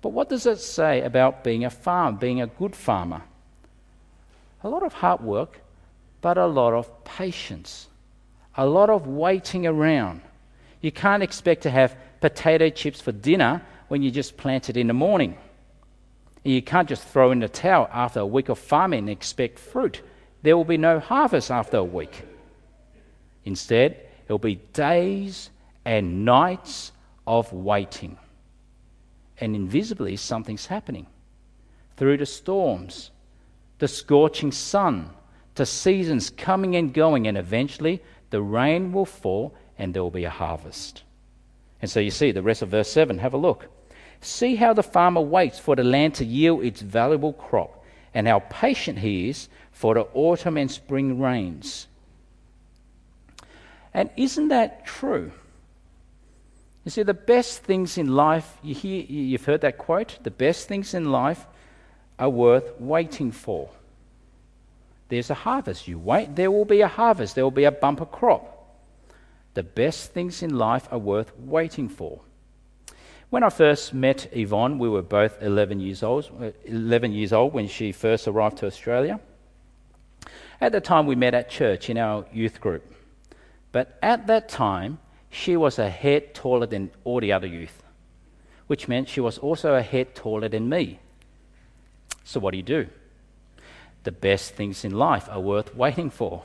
But 0.01 0.09
what 0.09 0.29
does 0.29 0.45
it 0.45 0.59
say 0.59 1.01
about 1.01 1.43
being 1.43 1.65
a 1.65 1.69
farmer, 1.69 2.17
being 2.17 2.41
a 2.41 2.47
good 2.47 2.75
farmer? 2.75 3.23
A 4.63 4.69
lot 4.69 4.83
of 4.83 4.93
hard 4.93 5.21
work, 5.21 5.59
but 6.21 6.37
a 6.37 6.45
lot 6.45 6.73
of 6.73 7.03
patience, 7.03 7.87
a 8.55 8.65
lot 8.65 8.89
of 8.89 9.07
waiting 9.07 9.67
around. 9.67 10.21
You 10.81 10.91
can't 10.91 11.23
expect 11.23 11.63
to 11.63 11.69
have 11.69 11.95
potato 12.21 12.69
chips 12.69 13.01
for 13.01 13.11
dinner 13.11 13.61
when 13.87 14.01
you 14.01 14.11
just 14.11 14.37
plant 14.37 14.69
it 14.69 14.77
in 14.77 14.87
the 14.87 14.93
morning. 14.93 15.37
You 16.43 16.61
can't 16.61 16.87
just 16.87 17.03
throw 17.03 17.31
in 17.31 17.39
the 17.39 17.49
towel 17.49 17.89
after 17.91 18.21
a 18.21 18.25
week 18.25 18.49
of 18.49 18.59
farming 18.59 18.99
and 18.99 19.09
expect 19.09 19.59
fruit. 19.59 20.01
There 20.43 20.55
will 20.55 20.65
be 20.65 20.77
no 20.77 20.99
harvest 20.99 21.51
after 21.51 21.77
a 21.77 21.83
week. 21.83 22.23
Instead, 23.43 23.91
it 23.91 24.31
will 24.31 24.39
be 24.39 24.55
days 24.73 25.49
and 25.85 26.25
nights 26.25 26.91
of 27.25 27.51
waiting. 27.51 28.17
And 29.39 29.55
invisibly, 29.55 30.15
something's 30.15 30.65
happening. 30.65 31.07
Through 31.97 32.17
the 32.17 32.25
storms, 32.25 33.11
the 33.79 33.87
scorching 33.87 34.51
sun, 34.51 35.09
the 35.55 35.65
seasons 35.65 36.29
coming 36.29 36.75
and 36.75 36.93
going, 36.93 37.27
and 37.27 37.37
eventually 37.37 38.01
the 38.29 38.41
rain 38.41 38.91
will 38.91 39.05
fall 39.05 39.55
and 39.77 39.93
there 39.93 40.03
will 40.03 40.11
be 40.11 40.23
a 40.23 40.29
harvest. 40.29 41.03
And 41.81 41.89
so 41.89 41.99
you 41.99 42.11
see 42.11 42.31
the 42.31 42.41
rest 42.41 42.61
of 42.61 42.69
verse 42.69 42.89
7. 42.89 43.19
Have 43.19 43.33
a 43.33 43.37
look. 43.37 43.67
See 44.21 44.55
how 44.55 44.73
the 44.73 44.83
farmer 44.83 45.21
waits 45.21 45.59
for 45.59 45.75
the 45.75 45.83
land 45.83 46.15
to 46.15 46.25
yield 46.25 46.63
its 46.63 46.81
valuable 46.81 47.33
crop, 47.33 47.83
and 48.13 48.27
how 48.27 48.39
patient 48.39 48.99
he 48.99 49.29
is 49.29 49.47
for 49.71 49.93
the 49.93 50.07
autumn 50.13 50.57
and 50.57 50.71
spring 50.71 51.19
rains. 51.19 51.87
And 53.93 54.09
isn't 54.17 54.47
that 54.47 54.85
true? 54.85 55.31
You 56.83 56.91
see, 56.91 57.03
the 57.03 57.13
best 57.13 57.63
things 57.63 57.97
in 57.97 58.15
life, 58.15 58.57
you 58.63 58.73
hear, 58.73 59.03
you've 59.03 59.45
heard 59.45 59.61
that 59.61 59.77
quote, 59.77 60.17
the 60.23 60.31
best 60.31 60.67
things 60.67 60.93
in 60.93 61.11
life 61.11 61.45
are 62.17 62.29
worth 62.29 62.79
waiting 62.79 63.31
for. 63.31 63.69
There's 65.09 65.29
a 65.29 65.35
harvest. 65.35 65.87
You 65.87 65.99
wait, 65.99 66.35
there 66.35 66.49
will 66.49 66.65
be 66.65 66.81
a 66.81 66.87
harvest, 66.87 67.35
there 67.35 67.43
will 67.43 67.51
be 67.51 67.65
a 67.65 67.71
bumper 67.71 68.05
crop. 68.05 68.56
The 69.57 69.63
best 69.63 70.13
things 70.13 70.43
in 70.43 70.55
life 70.55 70.87
are 70.91 70.99
worth 70.99 71.35
waiting 71.39 71.89
for. 71.89 72.21
When 73.31 73.41
I 73.41 73.49
first 73.49 73.91
met 73.91 74.29
Yvonne, 74.31 74.77
we 74.77 74.87
were 74.87 75.01
both 75.01 75.41
11 75.41 75.79
years 75.79 76.03
old, 76.03 76.29
11 76.65 77.11
years 77.11 77.33
old 77.33 77.53
when 77.53 77.67
she 77.67 77.91
first 77.91 78.27
arrived 78.27 78.59
to 78.59 78.67
Australia. 78.67 79.19
At 80.61 80.73
the 80.73 80.79
time, 80.79 81.07
we 81.07 81.15
met 81.15 81.33
at 81.33 81.49
church 81.49 81.89
in 81.89 81.97
our 81.97 82.27
youth 82.31 82.61
group. 82.61 82.83
But 83.71 83.97
at 84.03 84.27
that 84.27 84.47
time, 84.47 84.99
she 85.31 85.57
was 85.57 85.79
a 85.79 85.89
head 85.89 86.35
taller 86.35 86.67
than 86.67 86.91
all 87.03 87.19
the 87.19 87.33
other 87.33 87.47
youth, 87.47 87.81
which 88.67 88.87
meant 88.87 89.09
she 89.09 89.21
was 89.21 89.39
also 89.39 89.73
a 89.73 89.81
head 89.81 90.13
taller 90.13 90.49
than 90.49 90.69
me. 90.69 90.99
So, 92.23 92.39
what 92.39 92.51
do 92.51 92.57
you 92.57 92.63
do? 92.63 92.89
The 94.03 94.11
best 94.11 94.53
things 94.53 94.85
in 94.85 94.91
life 94.91 95.27
are 95.31 95.39
worth 95.39 95.73
waiting 95.73 96.11
for. 96.11 96.43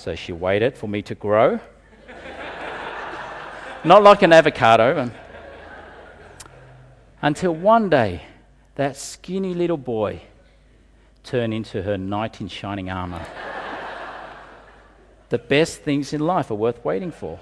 So 0.00 0.14
she 0.14 0.32
waited 0.32 0.78
for 0.78 0.88
me 0.88 1.02
to 1.02 1.14
grow. 1.14 1.60
Not 3.84 4.02
like 4.02 4.22
an 4.22 4.32
avocado. 4.32 5.10
Until 7.20 7.54
one 7.54 7.90
day, 7.90 8.22
that 8.76 8.96
skinny 8.96 9.52
little 9.52 9.76
boy 9.76 10.22
turned 11.22 11.52
into 11.52 11.82
her 11.82 11.98
knight 11.98 12.40
in 12.40 12.48
shining 12.48 12.88
armor. 12.88 13.26
the 15.28 15.36
best 15.36 15.82
things 15.82 16.14
in 16.14 16.20
life 16.22 16.50
are 16.50 16.54
worth 16.54 16.82
waiting 16.82 17.12
for. 17.12 17.38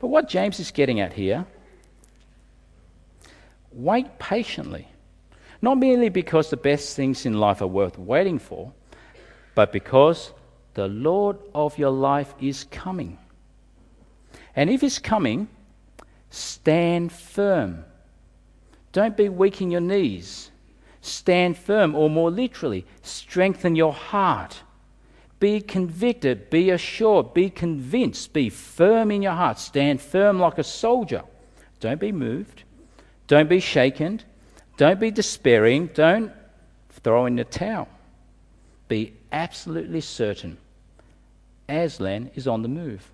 But 0.00 0.08
what 0.08 0.28
James 0.28 0.60
is 0.60 0.70
getting 0.70 1.00
at 1.00 1.14
here 1.14 1.46
wait 3.72 4.18
patiently. 4.18 4.86
Not 5.62 5.78
merely 5.78 6.10
because 6.10 6.50
the 6.50 6.58
best 6.58 6.94
things 6.94 7.24
in 7.24 7.40
life 7.40 7.62
are 7.62 7.66
worth 7.66 7.98
waiting 7.98 8.38
for, 8.38 8.74
but 9.54 9.72
because 9.72 10.32
the 10.74 10.88
Lord 10.88 11.38
of 11.54 11.78
your 11.78 11.90
life 11.90 12.34
is 12.40 12.64
coming. 12.64 13.18
And 14.56 14.70
if 14.70 14.80
He's 14.80 14.98
coming, 14.98 15.48
stand 16.30 17.12
firm. 17.12 17.84
Don't 18.92 19.16
be 19.16 19.28
weak 19.28 19.60
in 19.60 19.70
your 19.70 19.80
knees. 19.80 20.50
Stand 21.00 21.56
firm, 21.56 21.94
or 21.94 22.08
more 22.08 22.30
literally, 22.30 22.86
strengthen 23.02 23.74
your 23.74 23.92
heart. 23.92 24.62
Be 25.40 25.60
convicted, 25.60 26.48
be 26.50 26.70
assured, 26.70 27.34
be 27.34 27.50
convinced, 27.50 28.32
be 28.32 28.48
firm 28.48 29.10
in 29.10 29.22
your 29.22 29.32
heart. 29.32 29.58
Stand 29.58 30.00
firm 30.00 30.38
like 30.38 30.58
a 30.58 30.64
soldier. 30.64 31.24
Don't 31.80 31.98
be 31.98 32.12
moved. 32.12 32.62
Don't 33.26 33.48
be 33.48 33.58
shaken. 33.58 34.20
Don't 34.76 35.00
be 35.00 35.10
despairing. 35.10 35.88
Don't 35.88 36.30
throw 36.90 37.26
in 37.26 37.34
the 37.34 37.44
towel. 37.44 37.88
Be 38.86 39.14
absolutely 39.32 40.00
certain 40.00 40.58
Aslan 41.68 42.30
is 42.34 42.46
on 42.46 42.62
the 42.62 42.68
move. 42.68 43.10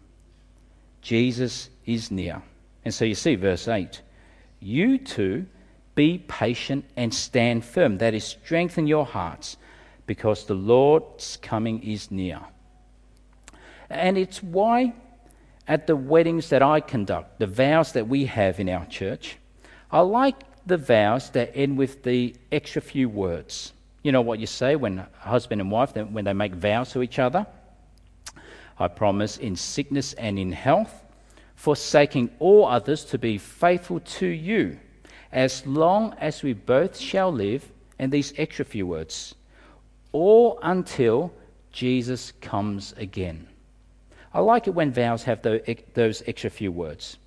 Jesus 1.02 1.70
is 1.86 2.10
near. 2.10 2.42
And 2.84 2.92
so 2.92 3.04
you 3.04 3.14
see, 3.14 3.34
verse 3.34 3.68
8 3.68 4.00
You 4.60 4.98
too 4.98 5.46
be 5.94 6.18
patient 6.28 6.84
and 6.96 7.12
stand 7.12 7.64
firm. 7.64 7.98
That 7.98 8.14
is, 8.14 8.24
strengthen 8.24 8.86
your 8.86 9.04
hearts, 9.04 9.56
because 10.06 10.46
the 10.46 10.54
Lord's 10.54 11.36
coming 11.38 11.82
is 11.82 12.10
near. 12.10 12.40
And 13.90 14.16
it's 14.16 14.42
why 14.42 14.94
at 15.66 15.86
the 15.86 15.96
weddings 15.96 16.50
that 16.50 16.62
I 16.62 16.80
conduct, 16.80 17.38
the 17.38 17.46
vows 17.46 17.92
that 17.92 18.08
we 18.08 18.26
have 18.26 18.60
in 18.60 18.68
our 18.68 18.86
church, 18.86 19.38
I 19.90 20.00
like 20.00 20.36
the 20.66 20.76
vows 20.76 21.30
that 21.30 21.52
end 21.54 21.78
with 21.78 22.02
the 22.02 22.34
extra 22.52 22.80
few 22.80 23.08
words. 23.08 23.72
You 24.02 24.12
know 24.12 24.20
what 24.20 24.38
you 24.38 24.46
say 24.46 24.76
when 24.76 24.98
a 24.98 25.08
husband 25.18 25.60
and 25.60 25.70
wife, 25.70 25.96
when 25.96 26.24
they 26.24 26.32
make 26.32 26.54
vows 26.54 26.92
to 26.92 27.02
each 27.02 27.18
other? 27.18 27.46
I 28.78 28.88
promise 28.88 29.36
in 29.36 29.56
sickness 29.56 30.12
and 30.14 30.38
in 30.38 30.52
health, 30.52 31.04
forsaking 31.56 32.30
all 32.38 32.66
others 32.66 33.04
to 33.06 33.18
be 33.18 33.38
faithful 33.38 34.00
to 34.00 34.26
you, 34.26 34.78
as 35.32 35.66
long 35.66 36.14
as 36.18 36.42
we 36.42 36.52
both 36.52 36.98
shall 36.98 37.32
live, 37.32 37.70
and 37.98 38.12
these 38.12 38.32
extra 38.36 38.64
few 38.64 38.86
words, 38.86 39.34
or 40.12 40.58
until 40.62 41.32
Jesus 41.72 42.32
comes 42.40 42.94
again. 42.96 43.48
I 44.32 44.40
like 44.40 44.68
it 44.68 44.74
when 44.74 44.92
vows 44.92 45.24
have 45.24 45.42
those 45.42 46.22
extra 46.26 46.50
few 46.50 46.70
words 46.70 47.18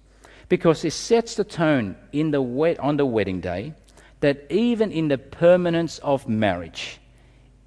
because 0.52 0.84
it 0.84 0.92
sets 0.92 1.36
the 1.36 1.46
tone 1.46 1.96
the 2.32 2.42
on 2.80 2.98
the 2.98 3.06
wedding 3.06 3.40
day 3.40 3.74
that 4.20 4.46
even 4.50 4.92
in 4.92 5.08
the 5.08 5.18
permanence 5.18 5.98
of 6.00 6.28
marriage, 6.28 7.00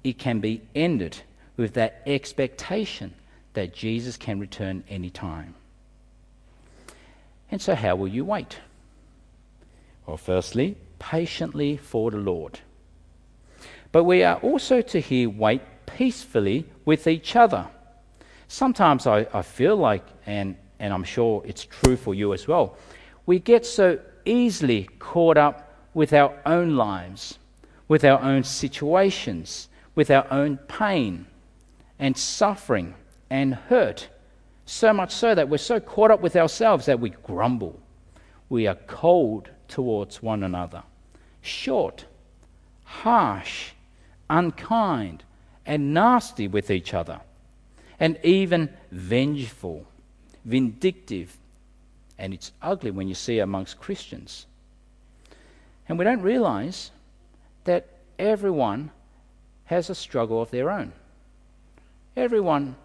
it 0.03 0.19
can 0.19 0.39
be 0.39 0.61
ended 0.75 1.17
with 1.57 1.73
that 1.73 2.03
expectation 2.05 3.11
that 3.55 3.73
Jesus 3.73 4.15
can 4.15 4.39
return 4.39 4.83
anytime. 4.87 5.55
And 7.51 7.61
so, 7.61 7.75
how 7.75 7.95
will 7.95 8.07
you 8.07 8.23
wait? 8.23 8.59
Well, 10.05 10.17
firstly, 10.17 10.77
patiently 10.99 11.77
for 11.77 12.11
the 12.11 12.17
Lord. 12.17 12.59
But 13.91 14.03
we 14.03 14.23
are 14.23 14.37
also 14.37 14.81
to 14.81 14.99
here 14.99 15.29
wait 15.29 15.61
peacefully 15.85 16.65
with 16.85 17.07
each 17.07 17.35
other. 17.35 17.67
Sometimes 18.47 19.07
I, 19.07 19.27
I 19.33 19.41
feel 19.41 19.75
like, 19.75 20.05
and, 20.25 20.55
and 20.79 20.93
I'm 20.93 21.03
sure 21.03 21.41
it's 21.45 21.65
true 21.65 21.95
for 21.95 22.13
you 22.13 22.33
as 22.33 22.47
well, 22.47 22.77
we 23.25 23.39
get 23.39 23.65
so 23.65 23.99
easily 24.25 24.89
caught 24.99 25.37
up 25.37 25.73
with 25.93 26.13
our 26.13 26.37
own 26.45 26.75
lives, 26.75 27.39
with 27.87 28.03
our 28.03 28.19
own 28.19 28.43
situations, 28.43 29.69
with 29.95 30.11
our 30.11 30.27
own 30.29 30.57
pain 30.67 31.25
and 31.97 32.17
suffering 32.17 32.93
and 33.29 33.55
hurt. 33.55 34.09
So 34.65 34.93
much 34.93 35.11
so 35.11 35.35
that 35.35 35.49
we're 35.49 35.57
so 35.57 35.79
caught 35.79 36.11
up 36.11 36.21
with 36.21 36.35
ourselves 36.35 36.85
that 36.87 36.99
we 36.99 37.09
grumble. 37.09 37.79
We 38.49 38.67
are 38.67 38.75
cold 38.87 39.49
towards 39.67 40.21
one 40.21 40.43
another, 40.43 40.83
short, 41.41 42.05
harsh, 42.83 43.71
unkind, 44.29 45.23
and 45.65 45.93
nasty 45.93 46.47
with 46.47 46.69
each 46.69 46.93
other, 46.93 47.21
and 47.99 48.19
even 48.23 48.69
vengeful, 48.91 49.85
vindictive. 50.43 51.37
And 52.17 52.33
it's 52.33 52.51
ugly 52.61 52.91
when 52.91 53.07
you 53.07 53.15
see 53.15 53.39
amongst 53.39 53.79
Christians. 53.79 54.45
And 55.87 55.99
we 55.99 56.05
don't 56.05 56.21
realize 56.21 56.91
that 57.65 57.87
everyone 58.17 58.91
has 59.65 59.89
a 59.89 59.95
struggle 59.95 60.41
of 60.41 60.51
their 60.51 60.69
own. 60.69 60.93
Everyone 62.15 62.75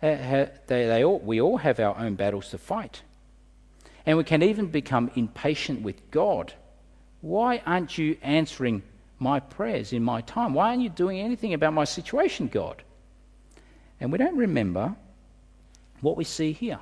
they, 0.00 0.48
they 0.66 1.04
all, 1.04 1.18
we 1.18 1.40
all 1.40 1.56
have 1.58 1.80
our 1.80 1.96
own 1.98 2.14
battles 2.14 2.50
to 2.50 2.58
fight. 2.58 3.02
And 4.06 4.16
we 4.16 4.24
can 4.24 4.42
even 4.42 4.66
become 4.66 5.10
impatient 5.16 5.82
with 5.82 6.10
God. 6.10 6.54
Why 7.20 7.62
aren't 7.66 7.98
you 7.98 8.16
answering 8.22 8.82
my 9.18 9.40
prayers 9.40 9.92
in 9.92 10.02
my 10.02 10.20
time? 10.20 10.54
Why 10.54 10.68
aren't 10.68 10.82
you 10.82 10.88
doing 10.88 11.18
anything 11.18 11.52
about 11.52 11.74
my 11.74 11.84
situation, 11.84 12.48
God? 12.48 12.82
And 14.00 14.12
we 14.12 14.18
don't 14.18 14.36
remember 14.36 14.94
what 16.00 16.16
we 16.16 16.24
see 16.24 16.52
here. 16.52 16.78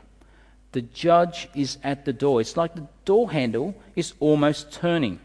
The 0.73 0.83
judge 0.83 1.49
is 1.55 1.79
at 1.83 2.05
the 2.05 2.13
door. 2.13 2.41
It's 2.41 2.57
like 2.57 2.75
the 2.75 2.87
door 3.07 3.31
handle 3.31 3.75
is 3.95 4.13
almost 4.21 4.73
turning. 4.73 5.21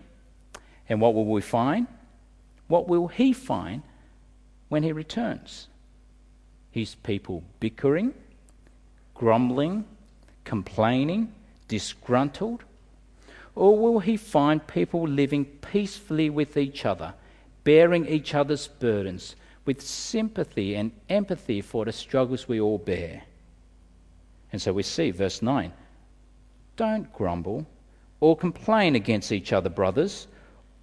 And 0.88 1.02
what 1.02 1.14
will 1.14 1.26
we 1.26 1.42
find? 1.42 1.88
What 2.68 2.88
will 2.88 3.10
he 3.10 3.34
find 3.34 3.84
when 4.70 4.84
he 4.84 4.94
returns? 4.94 5.68
His 6.72 6.96
people 6.96 7.44
bickering, 7.60 8.14
grumbling, 9.14 9.86
complaining, 10.44 11.32
disgruntled? 11.68 12.64
Or 13.56 13.78
will 13.78 14.00
he 14.00 14.18
find 14.18 14.66
people 14.66 15.08
living 15.08 15.46
peacefully 15.46 16.30
with 16.30 16.56
each 16.58 16.86
other, 16.86 17.14
bearing 17.64 18.08
each 18.08 18.34
other's 18.34 18.68
burdens, 18.68 19.36
with 19.66 19.82
sympathy 19.82 20.76
and 20.76 20.92
empathy 21.10 21.62
for 21.62 21.86
the 21.86 21.92
struggles 21.92 22.48
we 22.48 22.60
all 22.60 22.78
bear? 22.78 23.24
And 24.52 24.62
so 24.62 24.74
we 24.74 24.84
see, 24.84 25.12
verse 25.12 25.42
9 25.42 25.72
Don't 26.78 27.14
grumble 27.14 27.66
or 28.20 28.38
complain 28.38 28.96
against 28.96 29.32
each 29.32 29.52
other, 29.52 29.70
brothers, 29.70 30.28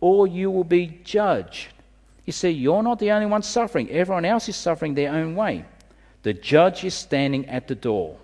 or 0.01 0.27
you 0.27 0.51
will 0.51 0.65
be 0.65 1.01
judged. 1.05 1.69
You 2.25 2.33
see, 2.33 2.51
you're 2.51 2.83
not 2.83 2.99
the 2.99 3.13
only 3.13 3.27
one 3.27 3.43
suffering, 3.43 3.91
everyone 3.91 4.27
else 4.27 4.49
is 4.49 4.57
suffering 4.57 4.95
their 4.95 5.13
own 5.13 5.35
way. 5.35 5.65
The 6.29 6.35
judge 6.35 6.85
is 6.85 6.93
standing 6.93 7.49
at 7.49 7.69
the 7.69 7.75
door. 7.75 8.19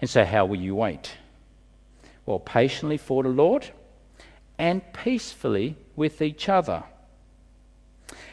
And 0.00 0.10
so, 0.10 0.24
how 0.24 0.46
will 0.46 0.60
you 0.60 0.74
wait? 0.74 1.12
Well, 2.26 2.40
patiently 2.40 2.96
for 2.96 3.22
the 3.22 3.28
Lord 3.28 3.70
and 4.58 4.82
peacefully 4.92 5.76
with 5.94 6.20
each 6.20 6.48
other. 6.48 6.82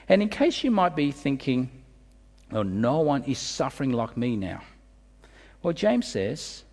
And 0.07 0.23
in 0.23 0.29
case 0.29 0.63
you 0.63 0.71
might 0.71 0.95
be 0.95 1.11
thinking, 1.11 1.69
well, 2.49 2.63
no 2.63 3.01
one 3.01 3.23
is 3.25 3.37
suffering 3.37 3.91
like 3.91 4.17
me 4.17 4.35
now. 4.35 4.63
Well, 5.61 5.73
James 5.73 6.07
says, 6.07 6.63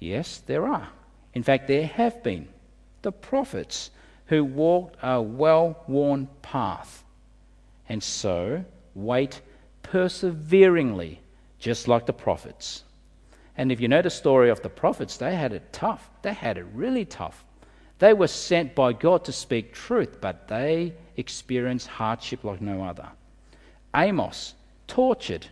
yes, 0.00 0.42
there 0.44 0.66
are. 0.68 0.90
In 1.32 1.42
fact, 1.42 1.66
there 1.66 1.86
have 1.86 2.22
been 2.22 2.46
the 3.00 3.10
prophets 3.10 3.90
who 4.26 4.44
walked 4.44 4.98
a 5.02 5.22
well 5.22 5.82
worn 5.88 6.28
path. 6.42 7.04
And 7.88 8.02
so, 8.02 8.66
wait 8.94 9.40
perseveringly, 9.90 11.20
just 11.58 11.88
like 11.88 12.06
the 12.06 12.12
prophets. 12.12 12.84
And 13.56 13.72
if 13.72 13.80
you 13.80 13.88
know 13.88 14.02
the 14.02 14.10
story 14.10 14.48
of 14.48 14.62
the 14.62 14.68
prophets, 14.68 15.16
they 15.16 15.34
had 15.34 15.52
it 15.52 15.72
tough. 15.72 16.08
They 16.22 16.32
had 16.32 16.56
it 16.56 16.66
really 16.72 17.04
tough. 17.04 17.44
They 17.98 18.14
were 18.14 18.28
sent 18.28 18.74
by 18.74 18.92
God 18.92 19.24
to 19.24 19.32
speak 19.32 19.74
truth, 19.74 20.20
but 20.20 20.48
they 20.48 20.94
experienced 21.16 21.88
hardship 21.88 22.44
like 22.44 22.60
no 22.60 22.84
other. 22.84 23.08
Amos, 23.94 24.54
tortured. 24.86 25.46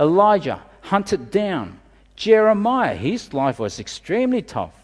Elijah, 0.00 0.62
hunted 0.80 1.30
down. 1.30 1.78
Jeremiah, 2.16 2.96
his 2.96 3.34
life 3.34 3.58
was 3.58 3.78
extremely 3.78 4.42
tough. 4.42 4.74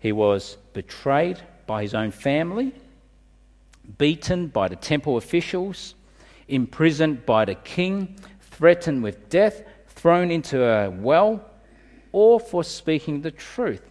He 0.00 0.10
was 0.10 0.56
betrayed 0.72 1.40
by 1.66 1.82
his 1.82 1.94
own 1.94 2.10
family, 2.10 2.74
beaten 3.96 4.48
by 4.48 4.68
the 4.68 4.76
temple 4.76 5.16
officials, 5.16 5.94
imprisoned 6.48 7.26
by 7.26 7.44
the 7.44 7.54
king, 7.54 8.16
threatened 8.40 9.02
with 9.02 9.28
death, 9.28 9.62
thrown 9.88 10.30
into 10.30 10.62
a 10.64 10.90
well, 10.90 11.44
or 12.12 12.40
for 12.40 12.64
speaking 12.64 13.20
the 13.20 13.30
truth. 13.30 13.82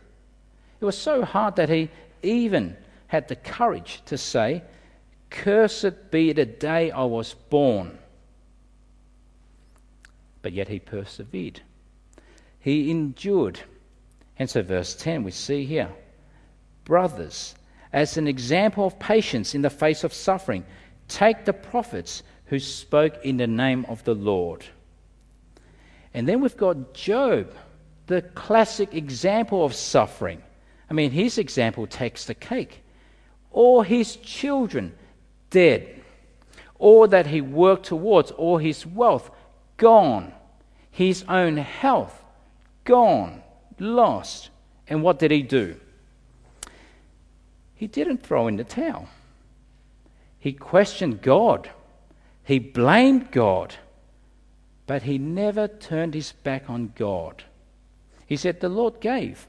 It 0.80 0.86
was 0.86 0.98
so 0.98 1.24
hard 1.24 1.56
that 1.58 1.70
he 1.70 1.90
even 2.24 2.76
had 3.08 3.28
the 3.28 3.36
courage 3.36 4.02
to 4.06 4.18
say, 4.18 4.64
Cursed 5.30 6.12
be 6.12 6.34
the 6.34 6.46
day 6.46 6.92
I 6.92 7.04
was 7.04 7.34
born. 7.34 7.98
But 10.42 10.54
yet 10.54 10.68
he 10.68 10.80
persevered. 10.80 11.62
He 12.60 12.92
endured. 12.92 13.60
And 14.38 14.50
so, 14.50 14.62
verse 14.62 14.96
10, 14.96 15.24
we 15.24 15.32
see 15.32 15.66
here 15.66 15.90
Brothers, 16.84 17.56
as 17.92 18.18
an 18.18 18.28
example 18.28 18.86
of 18.86 19.00
patience 19.00 19.56
in 19.56 19.62
the 19.62 19.70
face 19.70 20.04
of 20.04 20.14
suffering, 20.14 20.66
take 21.08 21.46
the 21.46 21.54
prophets 21.54 22.24
who 22.48 22.60
spoke 22.60 23.24
in 23.24 23.38
the 23.38 23.48
name 23.48 23.86
of 23.90 24.04
the 24.04 24.14
Lord. 24.14 24.66
And 26.14 26.28
then 26.28 26.42
we've 26.42 26.58
got 26.58 26.94
Job, 26.94 27.54
the 28.08 28.22
classic 28.22 28.94
example 28.94 29.66
of 29.66 29.74
suffering. 29.74 30.42
I 30.90 30.94
mean, 30.94 31.12
his 31.12 31.38
example 31.38 31.88
takes 31.88 32.26
the 32.26 32.36
cake. 32.36 32.84
All 33.52 33.82
his 33.82 34.16
children 34.18 34.94
dead, 35.50 36.02
all 36.78 37.08
that 37.08 37.28
he 37.28 37.42
worked 37.42 37.86
towards, 37.86 38.32
all 38.32 38.58
his 38.58 38.86
wealth 38.86 39.32
gone, 39.78 40.34
his 40.92 41.24
own 41.28 41.58
health 41.58 42.24
gone, 42.84 43.42
lost. 43.80 44.50
And 44.88 45.02
what 45.02 45.20
did 45.20 45.32
he 45.32 45.42
do? 45.42 45.78
He 47.74 47.88
didn't 47.88 48.24
throw 48.24 48.48
in 48.48 48.58
the 48.58 48.64
towel. 48.64 49.10
He 50.40 50.54
questioned 50.54 51.22
God. 51.22 51.70
He 52.46 52.60
blamed 52.60 53.32
God. 53.32 53.76
But 54.88 55.02
he 55.04 55.18
never 55.18 55.68
turned 55.68 56.14
his 56.14 56.32
back 56.32 56.70
on 56.70 56.94
God. 56.96 57.44
He 58.28 58.38
said, 58.38 58.60
The 58.60 58.70
Lord 58.70 59.02
gave, 59.02 59.48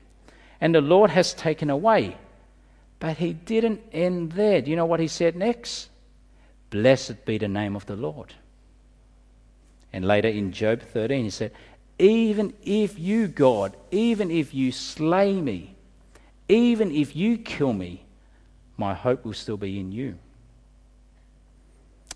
and 0.60 0.74
the 0.74 0.80
Lord 0.80 1.10
has 1.10 1.34
taken 1.34 1.70
away. 1.70 2.16
But 2.98 3.18
he 3.18 3.34
didn't 3.34 3.82
end 3.92 4.32
there. 4.32 4.62
Do 4.62 4.70
you 4.70 4.76
know 4.76 4.86
what 4.86 5.00
he 5.00 5.08
said 5.08 5.36
next? 5.36 5.90
Blessed 6.70 7.26
be 7.26 7.36
the 7.36 7.48
name 7.48 7.76
of 7.76 7.84
the 7.86 7.96
Lord. 7.96 8.32
And 9.92 10.06
later 10.06 10.28
in 10.28 10.52
Job 10.52 10.80
13, 10.80 11.24
he 11.24 11.30
said, 11.30 11.52
Even 11.98 12.54
if 12.62 12.98
you, 12.98 13.28
God, 13.28 13.76
even 13.90 14.30
if 14.30 14.54
you 14.54 14.72
slay 14.72 15.34
me, 15.34 15.76
even 16.48 16.90
if 16.90 17.14
you 17.14 17.36
kill 17.36 17.72
me, 17.72 18.04
my 18.78 18.94
hope 18.94 19.24
will 19.24 19.34
still 19.34 19.56
be 19.56 19.78
in 19.78 19.92
you. 19.92 20.18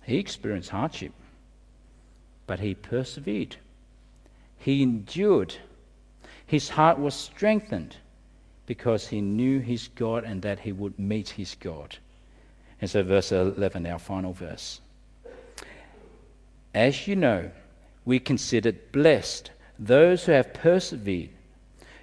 He 0.03 0.17
experienced 0.17 0.69
hardship, 0.69 1.13
but 2.47 2.59
he 2.59 2.73
persevered. 2.75 3.57
He 4.57 4.83
endured. 4.83 5.55
His 6.45 6.69
heart 6.69 6.99
was 6.99 7.15
strengthened 7.15 7.97
because 8.65 9.07
he 9.07 9.21
knew 9.21 9.59
his 9.59 9.87
God 9.89 10.23
and 10.23 10.41
that 10.41 10.59
he 10.59 10.71
would 10.71 10.97
meet 10.97 11.29
his 11.29 11.55
God. 11.55 11.97
And 12.79 12.89
so, 12.89 13.03
verse 13.03 13.31
11, 13.31 13.85
our 13.85 13.99
final 13.99 14.33
verse. 14.33 14.81
As 16.73 17.07
you 17.07 17.15
know, 17.15 17.51
we 18.05 18.19
considered 18.19 18.91
blessed 18.91 19.51
those 19.77 20.25
who 20.25 20.31
have 20.31 20.53
persevered. 20.53 21.29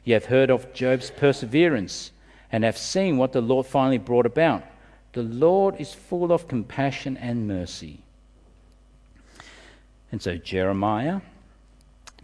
You 0.04 0.14
have 0.14 0.26
heard 0.26 0.50
of 0.50 0.72
Job's 0.72 1.10
perseverance 1.10 2.12
and 2.50 2.64
have 2.64 2.78
seen 2.78 3.18
what 3.18 3.32
the 3.32 3.40
Lord 3.40 3.66
finally 3.66 3.98
brought 3.98 4.26
about. 4.26 4.62
The 5.12 5.22
Lord 5.22 5.76
is 5.80 5.94
full 5.94 6.32
of 6.32 6.48
compassion 6.48 7.16
and 7.16 7.48
mercy. 7.48 8.02
And 10.10 10.22
so, 10.22 10.36
Jeremiah, 10.36 11.20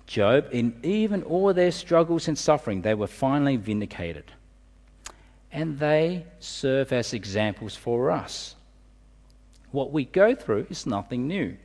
Job, 0.07 0.49
in 0.53 0.79
even 0.83 1.23
all 1.23 1.53
their 1.53 1.73
struggles 1.73 2.29
and 2.29 2.39
suffering, 2.39 2.83
they 2.83 2.95
were 2.95 3.07
finally 3.07 3.57
vindicated. 3.57 4.33
And 5.51 5.79
they 5.79 6.27
serve 6.41 6.93
as 6.93 7.13
examples 7.13 7.77
for 7.77 8.11
us. 8.11 8.55
What 9.71 9.93
we 9.93 10.05
go 10.05 10.35
through 10.35 10.67
is 10.71 10.87
nothing 10.87 11.27
new. 11.27 11.57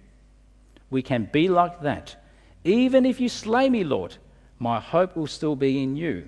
We 0.90 1.02
can 1.02 1.30
be 1.32 1.48
like 1.48 1.82
that. 1.82 2.16
Even 2.64 3.06
if 3.06 3.20
you 3.20 3.30
slay 3.30 3.70
me, 3.70 3.84
Lord, 3.84 4.18
my 4.58 4.80
hope 4.80 5.16
will 5.16 5.28
still 5.28 5.56
be 5.56 5.82
in 5.84 5.96
you. 5.96 6.28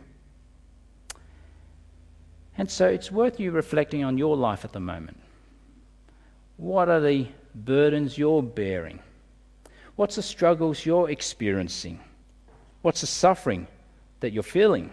And 2.62 2.70
so 2.70 2.86
it's 2.86 3.12
worth 3.12 3.40
you 3.40 3.50
reflecting 3.50 4.04
on 4.04 4.20
your 4.20 4.38
life 4.38 4.64
at 4.64 4.72
the 4.72 4.80
moment. 4.80 5.20
What 6.58 6.90
are 6.90 7.00
the 7.00 7.26
burdens 7.56 8.20
you're 8.20 8.44
bearing? 8.44 9.00
What's 9.96 10.18
the 10.18 10.22
struggles 10.22 10.86
you're 10.86 11.10
experiencing? 11.10 12.00
What's 12.84 13.02
the 13.02 13.08
suffering 13.08 13.66
that 14.20 14.32
you're 14.32 14.44
feeling? 14.44 14.92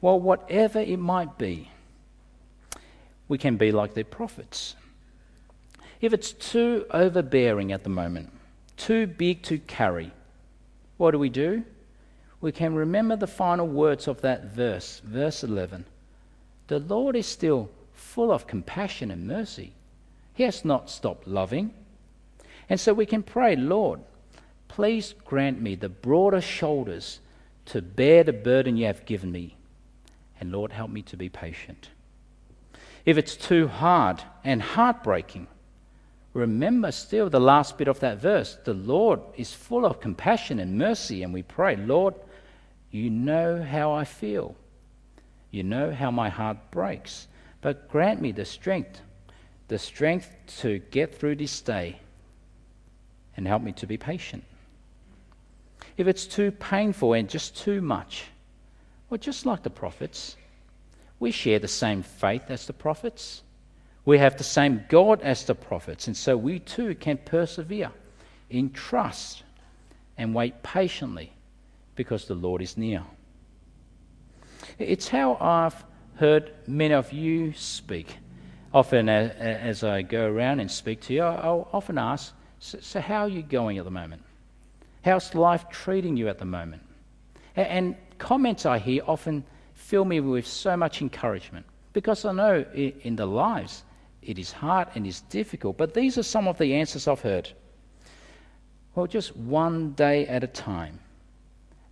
Well, 0.00 0.18
whatever 0.18 0.80
it 0.80 0.98
might 0.98 1.38
be, 1.38 1.70
we 3.28 3.38
can 3.38 3.56
be 3.56 3.70
like 3.70 3.94
the 3.94 4.02
prophets. 4.02 4.74
If 6.00 6.12
it's 6.12 6.32
too 6.32 6.86
overbearing 6.90 7.70
at 7.70 7.84
the 7.84 7.90
moment, 7.90 8.32
too 8.76 9.06
big 9.06 9.44
to 9.44 9.58
carry, 9.58 10.10
what 10.96 11.12
do 11.12 11.20
we 11.20 11.28
do? 11.28 11.62
We 12.40 12.50
can 12.50 12.74
remember 12.74 13.14
the 13.14 13.28
final 13.28 13.68
words 13.68 14.08
of 14.08 14.22
that 14.22 14.46
verse, 14.46 15.00
verse 15.04 15.44
11 15.44 15.84
the 16.68 16.78
Lord 16.78 17.16
is 17.16 17.26
still 17.26 17.70
full 17.92 18.30
of 18.30 18.46
compassion 18.46 19.10
and 19.10 19.26
mercy. 19.26 19.72
He 20.34 20.44
has 20.44 20.64
not 20.64 20.88
stopped 20.88 21.26
loving. 21.26 21.74
And 22.68 22.78
so 22.78 22.94
we 22.94 23.06
can 23.06 23.22
pray, 23.22 23.56
Lord, 23.56 24.00
please 24.68 25.14
grant 25.24 25.60
me 25.60 25.74
the 25.74 25.88
broader 25.88 26.40
shoulders 26.40 27.20
to 27.66 27.82
bear 27.82 28.22
the 28.22 28.32
burden 28.32 28.76
you 28.76 28.86
have 28.86 29.06
given 29.06 29.32
me. 29.32 29.56
And 30.40 30.52
Lord, 30.52 30.72
help 30.72 30.90
me 30.90 31.02
to 31.02 31.16
be 31.16 31.28
patient. 31.28 31.88
If 33.04 33.16
it's 33.16 33.36
too 33.36 33.68
hard 33.68 34.22
and 34.44 34.62
heartbreaking, 34.62 35.48
remember 36.34 36.92
still 36.92 37.30
the 37.30 37.40
last 37.40 37.78
bit 37.78 37.88
of 37.88 38.00
that 38.00 38.18
verse. 38.18 38.58
The 38.64 38.74
Lord 38.74 39.20
is 39.36 39.52
full 39.52 39.86
of 39.86 40.00
compassion 40.00 40.58
and 40.58 40.78
mercy, 40.78 41.22
and 41.22 41.32
we 41.32 41.42
pray, 41.42 41.76
Lord, 41.76 42.14
you 42.90 43.10
know 43.10 43.62
how 43.62 43.92
I 43.92 44.04
feel. 44.04 44.54
You 45.50 45.62
know 45.62 45.92
how 45.92 46.10
my 46.10 46.28
heart 46.28 46.70
breaks. 46.70 47.28
But 47.60 47.88
grant 47.88 48.20
me 48.20 48.32
the 48.32 48.44
strength, 48.44 49.00
the 49.68 49.78
strength 49.78 50.30
to 50.60 50.78
get 50.78 51.14
through 51.14 51.36
this 51.36 51.60
day 51.60 51.98
and 53.36 53.46
help 53.46 53.62
me 53.62 53.72
to 53.72 53.86
be 53.86 53.96
patient. 53.96 54.44
if 55.96 56.06
it's 56.06 56.26
too 56.26 56.50
painful 56.52 57.12
and 57.12 57.28
just 57.28 57.56
too 57.56 57.80
much, 57.80 58.26
well, 59.10 59.18
just 59.18 59.46
like 59.46 59.62
the 59.62 59.70
prophets, 59.70 60.36
we 61.18 61.30
share 61.30 61.58
the 61.58 61.68
same 61.68 62.02
faith 62.02 62.42
as 62.48 62.66
the 62.66 62.72
prophets. 62.72 63.42
We 64.04 64.18
have 64.18 64.36
the 64.36 64.44
same 64.44 64.84
God 64.88 65.20
as 65.22 65.44
the 65.44 65.54
prophets, 65.54 66.06
and 66.06 66.16
so 66.16 66.36
we 66.36 66.60
too 66.60 66.94
can 66.94 67.18
persevere 67.18 67.90
in 68.48 68.70
trust 68.70 69.42
and 70.16 70.34
wait 70.34 70.62
patiently 70.62 71.32
because 71.96 72.26
the 72.26 72.34
Lord 72.34 72.62
is 72.62 72.76
near. 72.76 73.02
It's 74.78 75.08
how 75.08 75.36
I've 75.40 75.84
heard 76.16 76.52
many 76.66 76.94
of 76.94 77.12
you 77.12 77.52
speak. 77.54 78.16
Often, 78.72 79.08
as 79.08 79.82
I 79.82 80.02
go 80.02 80.26
around 80.26 80.60
and 80.60 80.70
speak 80.70 81.00
to 81.02 81.14
you, 81.14 81.22
I'll 81.22 81.68
often 81.72 81.98
ask, 81.98 82.32
So, 82.60 83.00
how 83.00 83.22
are 83.22 83.28
you 83.28 83.42
going 83.42 83.78
at 83.78 83.84
the 83.84 83.90
moment? 83.90 84.22
How's 85.04 85.34
life 85.34 85.68
treating 85.70 86.16
you 86.16 86.28
at 86.28 86.38
the 86.38 86.44
moment? 86.44 86.82
And 87.56 87.96
comments 88.18 88.66
I 88.66 88.78
hear 88.78 89.02
often 89.06 89.44
fill 89.74 90.04
me 90.04 90.20
with 90.20 90.46
so 90.46 90.76
much 90.76 91.00
encouragement 91.00 91.66
because 91.92 92.24
I 92.24 92.32
know 92.32 92.64
in 92.72 93.16
the 93.16 93.26
lives 93.26 93.84
it 94.22 94.38
is 94.38 94.52
hard 94.52 94.88
and 94.94 95.06
it's 95.06 95.22
difficult. 95.22 95.76
But 95.76 95.94
these 95.94 96.18
are 96.18 96.22
some 96.22 96.46
of 96.46 96.58
the 96.58 96.74
answers 96.74 97.08
I've 97.08 97.20
heard. 97.20 97.50
Well, 98.94 99.06
just 99.06 99.36
one 99.36 99.92
day 99.92 100.26
at 100.26 100.44
a 100.44 100.48
time. 100.48 101.00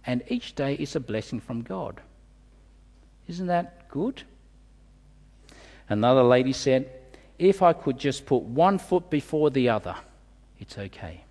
And 0.05 0.23
each 0.29 0.55
day 0.55 0.75
is 0.75 0.95
a 0.95 1.01
blessing 1.01 1.41
from 1.41 1.63
God. 1.63 2.01
Isn't 3.29 3.47
that 3.49 3.89
good? 3.89 4.23
Another 5.89 6.23
lady 6.23 6.53
said, 6.53 6.91
If 7.39 7.63
I 7.63 7.73
could 7.73 7.99
just 7.99 8.27
put 8.27 8.43
one 8.43 8.79
foot 8.79 9.11
before 9.11 9.51
the 9.51 9.69
other, 9.69 9.97
it's 10.59 10.79
okay. 10.79 11.25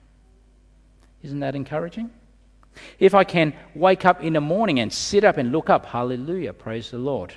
Isn't 1.23 1.39
that 1.39 1.55
encouraging? 1.55 2.12
If 2.99 3.15
I 3.15 3.23
can 3.23 3.53
wake 3.73 4.05
up 4.05 4.21
in 4.21 4.34
the 4.34 4.41
morning 4.41 4.79
and 4.79 4.91
sit 4.91 5.23
up 5.23 5.38
and 5.38 5.51
look 5.51 5.69
up, 5.69 5.86
hallelujah, 5.86 6.53
praise 6.53 6.91
the 6.91 6.97
Lord. 6.97 7.34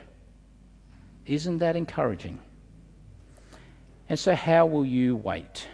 Isn't 1.27 1.59
that 1.59 1.77
encouraging? 1.77 2.39
And 4.09 4.19
so, 4.19 4.35
how 4.35 4.67
will 4.67 4.85
you 4.85 5.17
wait? 5.17 5.69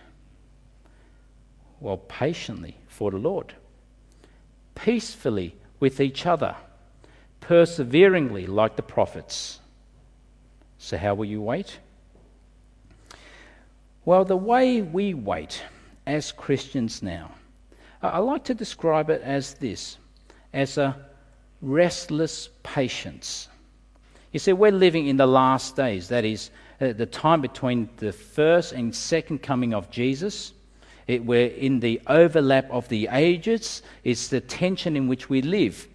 Well, 1.81 1.99
patiently 1.99 2.77
for 2.89 3.11
the 3.11 3.19
Lord, 3.19 3.55
peacefully 4.75 5.55
with 5.81 6.01
each 6.01 6.27
other, 6.27 6.57
perseveringly 7.49 8.47
like 8.47 8.77
the 8.77 8.83
prophets. 8.83 9.61
So, 10.79 10.99
how 10.99 11.15
will 11.15 11.25
you 11.25 11.41
wait? 11.41 11.79
Well, 14.05 14.25
the 14.25 14.37
way 14.37 14.83
we 14.83 15.15
wait 15.15 15.63
as 16.07 16.33
Christians 16.33 17.03
now 17.03 17.33
I 18.05 18.19
like 18.19 18.45
to 18.45 18.55
describe 18.55 19.09
it 19.09 19.23
as 19.23 19.55
this 19.55 19.97
as 20.53 20.77
a 20.77 20.95
restless 21.63 22.51
patience. 22.63 23.49
You 24.33 24.39
see, 24.39 24.53
we're 24.53 24.73
living 24.73 25.07
in 25.07 25.17
the 25.17 25.27
last 25.27 25.75
days, 25.75 26.09
that 26.09 26.25
is, 26.25 26.51
uh, 26.81 26.93
the 26.93 27.07
time 27.07 27.41
between 27.41 27.89
the 27.97 28.13
first 28.13 28.73
and 28.73 28.95
second 28.95 29.43
coming 29.43 29.73
of 29.73 29.91
Jesus. 29.91 30.53
It, 31.07 31.25
we're 31.25 31.47
in 31.47 31.81
the 31.81 32.01
overlap 32.07 32.71
of 32.71 32.89
the 32.89 33.09
ages, 33.11 33.83
it's 34.03 34.29
the 34.29 34.41
tension 34.41 34.97
in 34.97 35.09
which 35.09 35.31
we 35.31 35.41
live. 35.41 35.89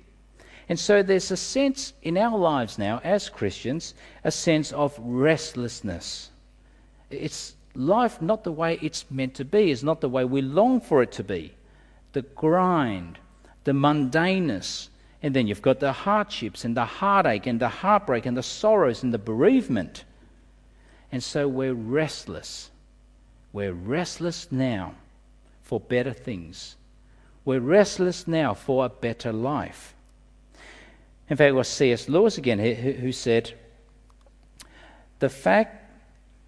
And 0.70 0.80
so 0.80 1.02
there's 1.02 1.32
a 1.32 1.38
sense 1.38 1.94
in 2.04 2.16
our 2.16 2.38
lives 2.38 2.78
now, 2.78 3.02
as 3.04 3.28
Christians, 3.28 3.96
a 4.24 4.32
sense 4.32 4.72
of 4.72 4.96
restlessness. 5.00 6.30
It's 7.10 7.56
life 7.74 8.22
not 8.22 8.44
the 8.44 8.52
way 8.52 8.78
it's 8.80 9.10
meant 9.10 9.34
to 9.36 9.46
be, 9.46 9.72
it's 9.72 9.82
not 9.82 10.00
the 10.00 10.10
way 10.10 10.26
we 10.26 10.44
long 10.44 10.80
for 10.80 11.02
it 11.02 11.12
to 11.14 11.24
be 11.24 11.56
the 12.14 12.22
grind, 12.22 13.20
the 13.64 13.72
mundaneness, 13.72 14.90
and 15.22 15.36
then 15.36 15.48
you've 15.48 15.62
got 15.62 15.80
the 15.80 15.92
hardships 15.92 16.66
and 16.66 16.76
the 16.76 16.86
heartache 16.86 17.46
and 17.46 17.60
the 17.60 17.70
heartbreak 17.70 18.26
and 18.26 18.38
the 18.38 18.44
sorrows 18.44 19.04
and 19.04 19.14
the 19.14 19.20
bereavement. 19.20 20.06
And 21.12 21.24
so 21.24 21.48
we're 21.48 21.74
restless. 21.74 22.72
We're 23.54 23.74
restless 23.74 24.52
now 24.52 24.96
for 25.62 25.80
better 25.80 26.14
things. 26.14 26.78
We're 27.46 27.60
restless 27.60 28.28
now 28.28 28.54
for 28.54 28.86
a 28.86 28.90
better 28.90 29.32
life. 29.34 29.94
In 31.30 31.38
fact, 31.38 31.50
it 31.50 31.56
was 31.56 31.68
C.S. 31.68 32.10
Lewis 32.10 32.38
again 32.38 32.60
who 32.60 33.12
said, 33.12 33.54
The 35.20 35.30
fact 35.30 35.86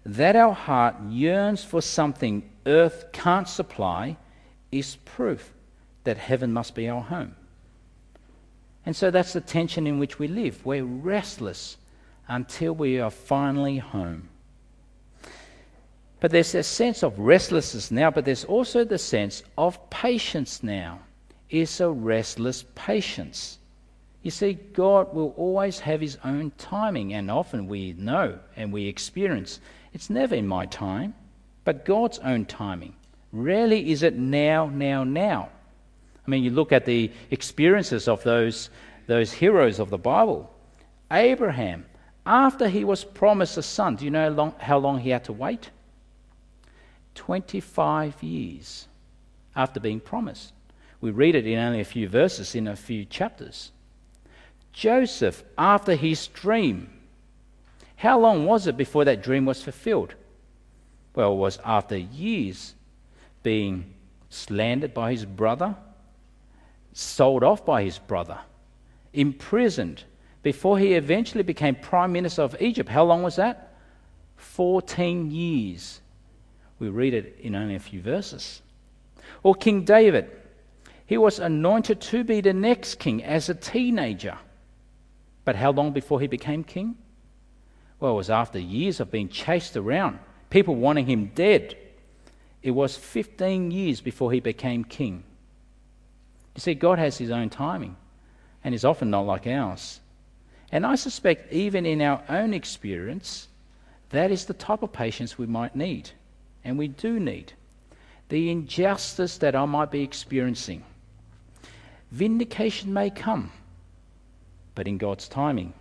that 0.04 0.34
our 0.34 0.52
heart 0.52 0.96
yearns 1.08 1.62
for 1.62 1.80
something 1.80 2.50
earth 2.66 3.06
can't 3.12 3.48
supply 3.48 4.16
is 4.72 4.96
proof 4.96 5.52
that 6.04 6.16
heaven 6.16 6.52
must 6.52 6.74
be 6.74 6.88
our 6.88 7.02
home. 7.02 7.36
And 8.84 8.96
so 8.96 9.12
that's 9.12 9.32
the 9.32 9.40
tension 9.40 9.86
in 9.86 10.00
which 10.00 10.18
we 10.18 10.26
live. 10.26 10.66
We're 10.66 10.84
restless 10.84 11.76
until 12.26 12.72
we 12.72 12.98
are 12.98 13.10
finally 13.10 13.78
home. 13.78 14.28
But 16.18 16.32
there's 16.32 16.54
a 16.54 16.62
sense 16.64 17.04
of 17.04 17.18
restlessness 17.18 17.90
now, 17.90 18.10
but 18.10 18.24
there's 18.24 18.44
also 18.44 18.84
the 18.84 18.98
sense 18.98 19.44
of 19.56 19.90
patience 19.90 20.62
now. 20.62 21.00
It's 21.50 21.80
a 21.80 21.90
restless 21.90 22.64
patience. 22.74 23.58
You 24.22 24.30
see, 24.30 24.54
God 24.54 25.12
will 25.12 25.34
always 25.36 25.80
have 25.80 26.00
His 26.00 26.18
own 26.24 26.52
timing, 26.56 27.12
and 27.14 27.30
often 27.30 27.66
we 27.66 27.94
know 27.94 28.38
and 28.56 28.72
we 28.72 28.86
experience 28.86 29.60
it's 29.92 30.08
never 30.08 30.34
in 30.34 30.46
my 30.46 30.66
time, 30.66 31.14
but 31.64 31.84
God's 31.84 32.18
own 32.20 32.46
timing. 32.46 32.94
Rarely 33.32 33.90
is 33.90 34.02
it 34.02 34.16
now, 34.16 34.66
now, 34.66 35.04
now. 35.04 35.48
I 36.26 36.30
mean, 36.30 36.44
you 36.44 36.50
look 36.50 36.72
at 36.72 36.84
the 36.84 37.10
experiences 37.30 38.08
of 38.08 38.22
those, 38.22 38.70
those 39.06 39.32
heroes 39.32 39.78
of 39.78 39.90
the 39.90 39.98
Bible. 39.98 40.52
Abraham, 41.10 41.84
after 42.24 42.68
he 42.68 42.84
was 42.84 43.04
promised 43.04 43.58
a 43.58 43.62
son, 43.62 43.96
do 43.96 44.04
you 44.04 44.10
know 44.10 44.30
long, 44.30 44.54
how 44.58 44.78
long 44.78 44.98
he 44.98 45.10
had 45.10 45.24
to 45.24 45.32
wait? 45.32 45.70
25 47.14 48.22
years 48.22 48.86
after 49.56 49.80
being 49.80 50.00
promised. 50.00 50.52
We 51.00 51.10
read 51.10 51.34
it 51.34 51.46
in 51.46 51.58
only 51.58 51.80
a 51.80 51.84
few 51.84 52.08
verses, 52.08 52.54
in 52.54 52.68
a 52.68 52.76
few 52.76 53.04
chapters. 53.04 53.72
Joseph, 54.72 55.44
after 55.58 55.94
his 55.94 56.26
dream, 56.28 56.90
how 57.96 58.18
long 58.18 58.46
was 58.46 58.66
it 58.66 58.76
before 58.76 59.04
that 59.04 59.22
dream 59.22 59.44
was 59.44 59.62
fulfilled? 59.62 60.14
Well, 61.14 61.32
it 61.34 61.36
was 61.36 61.58
after 61.64 61.96
years 61.96 62.74
being 63.42 63.94
slandered 64.30 64.94
by 64.94 65.12
his 65.12 65.24
brother, 65.24 65.76
sold 66.94 67.44
off 67.44 67.64
by 67.64 67.82
his 67.82 67.98
brother, 67.98 68.38
imprisoned, 69.12 70.04
before 70.42 70.78
he 70.78 70.94
eventually 70.94 71.44
became 71.44 71.74
prime 71.74 72.12
minister 72.12 72.42
of 72.42 72.56
Egypt. 72.60 72.88
How 72.88 73.04
long 73.04 73.22
was 73.22 73.36
that? 73.36 73.74
14 74.36 75.30
years. 75.30 76.00
We 76.78 76.88
read 76.88 77.14
it 77.14 77.38
in 77.40 77.54
only 77.54 77.76
a 77.76 77.80
few 77.80 78.00
verses. 78.00 78.62
Or 79.42 79.54
King 79.54 79.84
David. 79.84 80.30
He 81.06 81.16
was 81.18 81.38
anointed 81.38 82.00
to 82.00 82.24
be 82.24 82.40
the 82.40 82.52
next 82.52 82.98
king 82.98 83.22
as 83.22 83.48
a 83.48 83.54
teenager. 83.54 84.38
But 85.44 85.56
how 85.56 85.72
long 85.72 85.92
before 85.92 86.20
he 86.20 86.26
became 86.26 86.64
king? 86.64 86.96
Well, 87.98 88.12
it 88.12 88.16
was 88.16 88.30
after 88.30 88.58
years 88.58 89.00
of 89.00 89.10
being 89.10 89.28
chased 89.28 89.76
around, 89.76 90.18
people 90.50 90.74
wanting 90.74 91.06
him 91.06 91.32
dead. 91.34 91.76
It 92.62 92.72
was 92.72 92.96
15 92.96 93.70
years 93.70 94.00
before 94.00 94.32
he 94.32 94.40
became 94.40 94.84
king. 94.84 95.24
You 96.54 96.60
see, 96.60 96.74
God 96.74 96.98
has 96.98 97.18
his 97.18 97.30
own 97.30 97.48
timing, 97.50 97.96
and 98.62 98.74
is 98.74 98.84
often 98.84 99.10
not 99.10 99.26
like 99.26 99.46
ours. 99.46 100.00
And 100.70 100.86
I 100.86 100.94
suspect, 100.94 101.52
even 101.52 101.86
in 101.86 102.00
our 102.00 102.22
own 102.28 102.54
experience, 102.54 103.48
that 104.10 104.30
is 104.30 104.44
the 104.44 104.54
type 104.54 104.82
of 104.82 104.92
patience 104.92 105.38
we 105.38 105.46
might 105.46 105.74
need, 105.74 106.10
and 106.64 106.78
we 106.78 106.88
do 106.88 107.18
need. 107.18 107.52
The 108.28 108.50
injustice 108.50 109.38
that 109.38 109.54
I 109.54 109.64
might 109.64 109.90
be 109.90 110.02
experiencing. 110.02 110.84
Vindication 112.10 112.92
may 112.92 113.10
come, 113.10 113.50
but 114.74 114.88
in 114.88 114.98
God's 114.98 115.28
timing. 115.28 115.72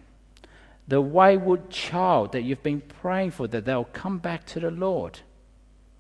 The 0.88 1.02
wayward 1.02 1.70
child 1.70 2.32
that 2.34 2.42
you've 2.42 2.64
been 2.64 2.82
praying 2.82 3.32
for, 3.32 3.48
that 3.48 3.66
they'll 3.66 3.86
come 3.86 4.18
back 4.18 4.46
to 4.48 4.60
the 4.60 4.72
Lord 4.72 5.20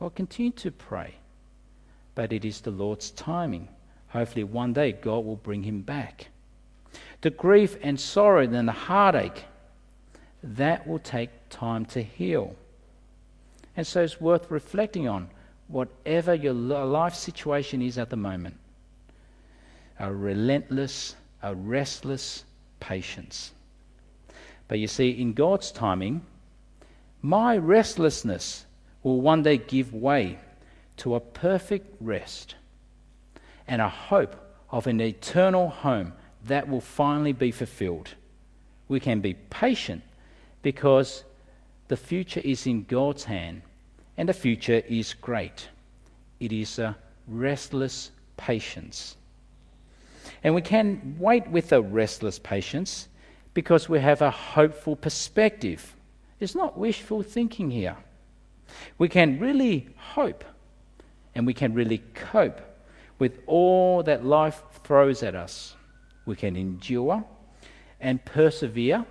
well, 0.01 0.09
continue 0.09 0.51
to 0.53 0.71
pray. 0.71 1.13
But 2.15 2.33
it 2.33 2.43
is 2.43 2.61
the 2.61 2.71
Lord's 2.71 3.11
timing. 3.11 3.67
Hopefully, 4.07 4.43
one 4.43 4.73
day 4.73 4.93
God 4.93 5.23
will 5.23 5.35
bring 5.35 5.61
him 5.61 5.81
back. 5.81 6.29
The 7.21 7.29
grief 7.29 7.77
and 7.83 7.99
sorrow 7.99 8.41
and 8.41 8.67
the 8.67 8.71
heartache, 8.71 9.45
that 10.41 10.87
will 10.87 10.99
take 10.99 11.29
time 11.49 11.85
to 11.85 12.01
heal. 12.01 12.55
And 13.77 13.85
so 13.85 14.01
it's 14.01 14.19
worth 14.19 14.49
reflecting 14.49 15.07
on 15.07 15.29
whatever 15.67 16.33
your 16.33 16.53
life 16.53 17.13
situation 17.13 17.83
is 17.83 17.99
at 17.99 18.09
the 18.09 18.17
moment. 18.17 18.57
A 19.99 20.11
relentless, 20.11 21.15
a 21.43 21.53
restless 21.53 22.43
patience. 22.81 23.53
But 24.67 24.79
you 24.79 24.87
see, 24.87 25.09
in 25.09 25.31
God's 25.31 25.71
timing, 25.71 26.25
my 27.21 27.55
restlessness 27.55 28.65
will 29.03 29.21
one 29.21 29.43
day 29.43 29.57
give 29.57 29.93
way 29.93 30.37
to 30.97 31.15
a 31.15 31.19
perfect 31.19 31.95
rest 32.01 32.55
and 33.67 33.81
a 33.81 33.89
hope 33.89 34.35
of 34.69 34.87
an 34.87 34.99
eternal 34.99 35.69
home 35.69 36.13
that 36.45 36.67
will 36.67 36.81
finally 36.81 37.33
be 37.33 37.51
fulfilled. 37.51 38.09
We 38.87 38.99
can 38.99 39.21
be 39.21 39.35
patient 39.35 40.03
because 40.61 41.23
the 41.87 41.97
future 41.97 42.41
is 42.43 42.65
in 42.65 42.83
God's 42.83 43.23
hand 43.23 43.61
and 44.17 44.27
the 44.29 44.33
future 44.33 44.81
is 44.87 45.13
great. 45.13 45.69
It 46.39 46.51
is 46.51 46.79
a 46.79 46.97
restless 47.27 48.11
patience. 48.37 49.15
And 50.43 50.55
we 50.55 50.61
can 50.61 51.15
wait 51.19 51.47
with 51.47 51.71
a 51.71 51.81
restless 51.81 52.39
patience 52.39 53.07
because 53.53 53.87
we 53.87 53.99
have 53.99 54.21
a 54.21 54.31
hopeful 54.31 54.95
perspective. 54.95 55.95
It's 56.39 56.55
not 56.55 56.77
wishful 56.77 57.21
thinking 57.21 57.69
here. 57.69 57.97
We 58.97 59.09
can 59.09 59.39
really 59.39 59.89
hope 59.97 60.43
and 61.35 61.45
we 61.45 61.53
can 61.53 61.73
really 61.73 61.99
cope 62.13 62.61
with 63.19 63.39
all 63.45 64.03
that 64.03 64.25
life 64.25 64.63
throws 64.83 65.21
at 65.23 65.35
us. 65.35 65.75
We 66.25 66.35
can 66.35 66.55
endure 66.55 67.23
and 67.99 68.23
persevere. 68.25 69.05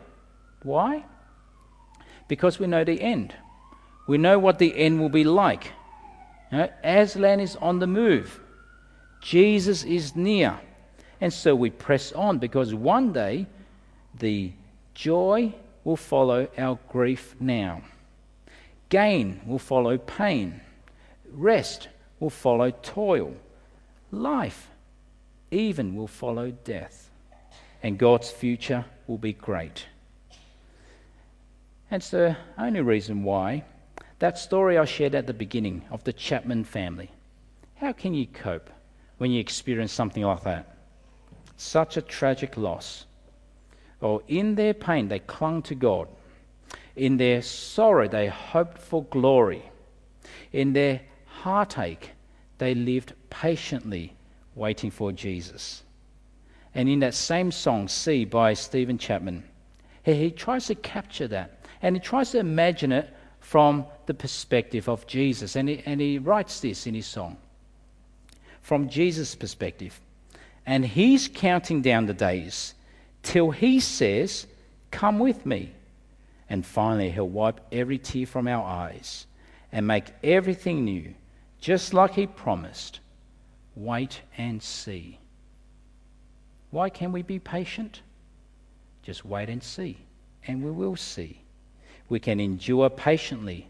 Why? 0.62 1.05
Because 2.29 2.59
we 2.59 2.66
know 2.66 2.85
the 2.85 3.01
end. 3.01 3.35
We 4.09 4.19
know 4.19 4.38
what 4.38 4.59
the 4.59 4.77
end 4.77 5.01
will 5.01 5.09
be 5.09 5.25
like. 5.25 5.73
You 6.51 6.59
know, 6.59 6.71
Aslan 6.83 7.40
is 7.40 7.57
on 7.57 7.79
the 7.79 7.87
move. 7.87 8.40
Jesus 9.21 9.85
is 9.85 10.16
near. 10.16 10.59
And 11.20 11.33
so 11.33 11.54
we 11.54 11.70
press 11.70 12.12
on 12.12 12.38
because 12.38 12.74
one 12.74 13.12
day 13.12 13.46
the 14.18 14.52
joy 14.94 15.54
will 15.85 15.96
follow 15.96 16.48
our 16.56 16.78
grief 16.88 17.35
now. 17.38 17.83
Gain 18.88 19.40
will 19.46 19.59
follow 19.59 19.98
pain. 19.98 20.61
Rest 21.30 21.88
will 22.18 22.30
follow 22.30 22.70
toil. 22.70 23.35
Life 24.11 24.68
even 25.50 25.94
will 25.94 26.09
follow 26.09 26.50
death. 26.50 27.11
And 27.83 27.98
God's 27.98 28.30
future 28.30 28.85
will 29.06 29.18
be 29.18 29.33
great. 29.33 29.87
That's 31.90 32.11
the 32.11 32.37
only 32.59 32.80
reason 32.80 33.24
why 33.24 33.64
that 34.20 34.38
story 34.38 34.76
I 34.76 34.85
shared 34.85 35.14
at 35.14 35.26
the 35.26 35.35
beginning 35.35 35.83
of 35.90 36.04
the 36.04 36.12
Chapman 36.12 36.64
family. 36.64 37.11
How 37.76 37.92
can 37.92 38.12
you 38.12 38.26
cope 38.26 38.70
when 39.18 39.30
you 39.30 39.40
experience 39.40 39.92
something 39.92 40.22
like 40.22 40.42
that? 40.44 40.80
Such 41.61 41.99
a 41.99 42.03
tragic 42.03 42.57
loss. 42.57 43.05
Or 44.01 44.23
in 44.29 44.55
their 44.55 44.73
pain, 44.73 45.09
they 45.09 45.18
clung 45.18 45.61
to 45.64 45.75
God. 45.75 46.09
In 46.96 47.18
their 47.18 47.42
sorrow, 47.42 48.09
they 48.09 48.29
hoped 48.29 48.79
for 48.79 49.05
glory. 49.05 49.62
In 50.53 50.73
their 50.73 51.03
heartache, 51.27 52.12
they 52.57 52.75
lived 52.75 53.12
patiently 53.29 54.14
waiting 54.55 54.90
for 54.90 55.12
Jesus. 55.12 55.83
And 56.75 56.88
in 56.88 57.01
that 57.01 57.12
same 57.12 57.53
song, 57.53 57.88
See 57.88 58.25
by 58.25 58.55
Steven 58.55 58.96
Chapman, 58.96 59.44
he, 60.03 60.14
he 60.14 60.31
tries 60.31 60.66
to 60.68 60.75
capture 60.75 61.29
that 61.29 61.59
and 61.83 61.94
he 61.94 62.01
tries 62.01 62.31
to 62.31 62.38
imagine 62.38 62.90
it 62.90 63.14
from 63.40 63.85
the 64.07 64.14
perspective 64.14 64.88
of 64.88 65.07
Jesus. 65.07 65.57
And 65.57 65.68
he, 65.68 65.83
and 65.85 66.01
he 66.01 66.18
writes 66.18 66.61
this 66.61 66.87
in 66.87 66.94
his 66.94 67.07
song 67.07 67.37
from 68.62 68.88
Jesus' 68.88 69.35
perspective. 69.35 70.01
And 70.70 70.87
he's 70.87 71.26
counting 71.26 71.83
down 71.83 72.06
the 72.06 72.14
days 72.14 72.74
till 73.24 73.50
he 73.50 73.80
says, 73.80 74.46
Come 74.92 75.18
with 75.18 75.44
me. 75.44 75.72
And 76.48 76.64
finally, 76.64 77.11
he'll 77.11 77.28
wipe 77.28 77.59
every 77.72 77.98
tear 77.98 78.24
from 78.24 78.46
our 78.46 78.64
eyes 78.64 79.26
and 79.72 79.85
make 79.85 80.04
everything 80.22 80.85
new, 80.85 81.12
just 81.61 81.92
like 81.92 82.12
he 82.12 82.28
promised. 82.28 83.00
Wait 83.74 84.20
and 84.38 84.62
see. 84.62 85.18
Why 86.70 86.88
can 86.88 87.11
we 87.11 87.22
be 87.22 87.40
patient? 87.40 88.02
Just 89.02 89.24
wait 89.24 89.48
and 89.48 89.64
see, 89.64 89.98
and 90.46 90.62
we 90.62 90.70
will 90.70 90.94
see. 90.94 91.40
We 92.09 92.20
can 92.20 92.38
endure 92.38 92.88
patiently, 92.90 93.66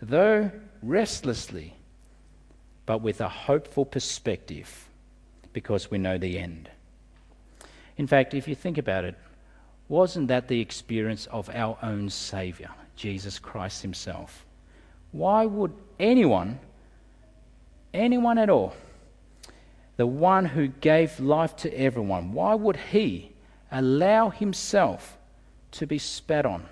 though 0.00 0.50
restlessly, 0.82 1.74
but 2.86 3.02
with 3.02 3.20
a 3.20 3.28
hopeful 3.28 3.84
perspective 3.84 4.88
because 5.54 5.90
we 5.90 5.96
know 5.96 6.18
the 6.18 6.38
end. 6.38 6.68
In 7.96 8.06
fact, 8.06 8.34
if 8.34 8.46
you 8.46 8.54
think 8.54 8.76
about 8.76 9.04
it, 9.04 9.14
wasn't 9.88 10.28
that 10.28 10.48
the 10.48 10.60
experience 10.60 11.26
of 11.26 11.48
our 11.54 11.78
own 11.82 12.10
Saviour, 12.10 12.70
Jesus 12.96 13.38
Christ 13.38 13.80
Himself? 13.80 14.44
Why 15.12 15.46
would 15.46 15.72
anyone, 15.98 16.58
anyone 17.94 18.36
at 18.36 18.50
all, 18.50 18.74
the 19.96 20.06
one 20.06 20.44
who 20.44 20.66
gave 20.66 21.20
life 21.20 21.54
to 21.56 21.72
everyone, 21.72 22.32
why 22.32 22.54
would 22.54 22.76
He 22.76 23.32
allow 23.70 24.30
Himself 24.30 25.16
to 25.72 25.86
be 25.86 25.98
spat 25.98 26.44
on? 26.44 26.66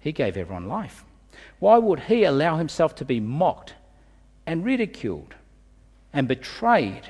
He 0.00 0.12
gave 0.12 0.36
everyone 0.36 0.68
life. 0.68 1.04
Why 1.58 1.76
would 1.76 2.00
He 2.00 2.24
allow 2.24 2.56
Himself 2.56 2.94
to 2.96 3.04
be 3.04 3.20
mocked 3.20 3.74
and 4.46 4.64
ridiculed 4.64 5.34
and 6.12 6.26
betrayed 6.26 7.02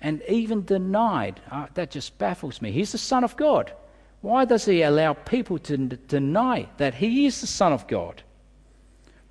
and 0.00 0.22
even 0.28 0.64
denied. 0.64 1.40
Uh, 1.50 1.66
that 1.74 1.90
just 1.90 2.18
baffles 2.18 2.62
me. 2.62 2.72
He's 2.72 2.92
the 2.92 2.98
Son 2.98 3.24
of 3.24 3.36
God. 3.36 3.72
Why 4.20 4.44
does 4.44 4.64
he 4.64 4.82
allow 4.82 5.12
people 5.12 5.58
to 5.60 5.76
deny 5.76 6.68
that 6.78 6.94
he 6.94 7.26
is 7.26 7.40
the 7.40 7.46
Son 7.46 7.72
of 7.72 7.86
God? 7.86 8.22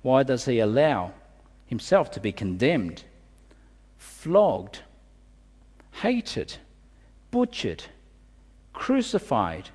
Why 0.02 0.22
does 0.22 0.44
he 0.44 0.58
allow 0.60 1.12
himself 1.66 2.10
to 2.12 2.20
be 2.20 2.32
condemned, 2.32 3.04
flogged, 3.98 4.80
hated, 5.90 6.56
butchered, 7.30 7.84
crucified, 8.72 9.68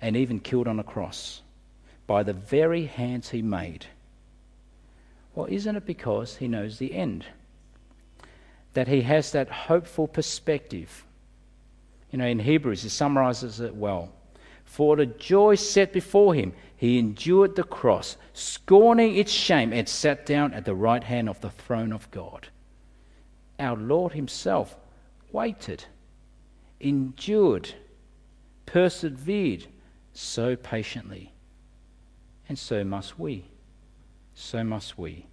and 0.00 0.16
even 0.16 0.40
killed 0.40 0.68
on 0.68 0.78
a 0.78 0.84
cross 0.84 1.42
by 2.06 2.22
the 2.22 2.32
very 2.32 2.86
hands 2.86 3.30
he 3.30 3.40
made? 3.40 3.86
Well, 5.34 5.46
isn't 5.48 5.76
it 5.76 5.86
because 5.86 6.36
he 6.36 6.48
knows 6.48 6.78
the 6.78 6.94
end? 6.94 7.24
That 8.74 8.88
he 8.88 9.02
has 9.02 9.32
that 9.32 9.50
hopeful 9.50 10.06
perspective. 10.06 11.04
You 12.10 12.18
know, 12.18 12.26
in 12.26 12.38
Hebrews, 12.38 12.82
he 12.82 12.88
summarizes 12.88 13.60
it 13.60 13.74
well. 13.74 14.12
For 14.64 14.96
the 14.96 15.06
joy 15.06 15.56
set 15.56 15.92
before 15.92 16.34
him, 16.34 16.52
he 16.76 16.98
endured 16.98 17.56
the 17.56 17.64
cross, 17.64 18.16
scorning 18.32 19.16
its 19.16 19.32
shame, 19.32 19.72
and 19.72 19.88
sat 19.88 20.24
down 20.24 20.54
at 20.54 20.64
the 20.64 20.74
right 20.74 21.02
hand 21.02 21.28
of 21.28 21.40
the 21.40 21.50
throne 21.50 21.92
of 21.92 22.10
God. 22.10 22.48
Our 23.58 23.76
Lord 23.76 24.12
himself 24.12 24.76
waited, 25.32 25.84
endured, 26.78 27.74
persevered 28.66 29.66
so 30.12 30.56
patiently. 30.56 31.32
And 32.48 32.58
so 32.58 32.84
must 32.84 33.18
we. 33.18 33.44
So 34.34 34.64
must 34.64 34.96
we 34.96 35.26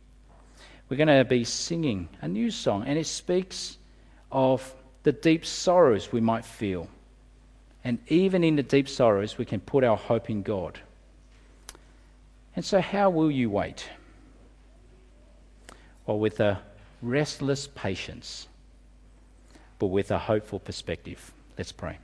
we're 0.90 0.98
going 0.98 1.08
to 1.08 1.26
be 1.26 1.44
singing 1.44 2.08
a 2.22 2.28
new 2.28 2.50
song, 2.50 2.84
and 2.86 2.98
it 2.98 3.08
speaks 3.08 3.78
of 4.32 4.74
the 5.04 5.12
deep 5.12 5.46
sorrows 5.46 6.12
we 6.12 6.22
might 6.22 6.46
feel. 6.46 6.88
And 7.84 8.00
even 8.08 8.44
in 8.44 8.56
the 8.56 8.64
deep 8.64 8.90
sorrows, 8.90 9.38
we 9.38 9.46
can 9.46 9.60
put 9.60 9.84
our 9.84 9.98
hope 9.98 10.30
in 10.30 10.44
God. 10.44 10.80
And 12.56 12.66
so, 12.66 12.82
how 12.82 13.10
will 13.10 13.32
you 13.32 13.50
wait? 13.50 13.88
Well, 16.06 16.20
with 16.20 16.40
a 16.40 16.60
restless 17.02 17.68
patience, 17.68 18.48
but 19.80 19.88
with 19.88 20.12
a 20.12 20.18
hopeful 20.18 20.60
perspective. 20.60 21.32
Let's 21.58 21.72
pray. 21.72 22.00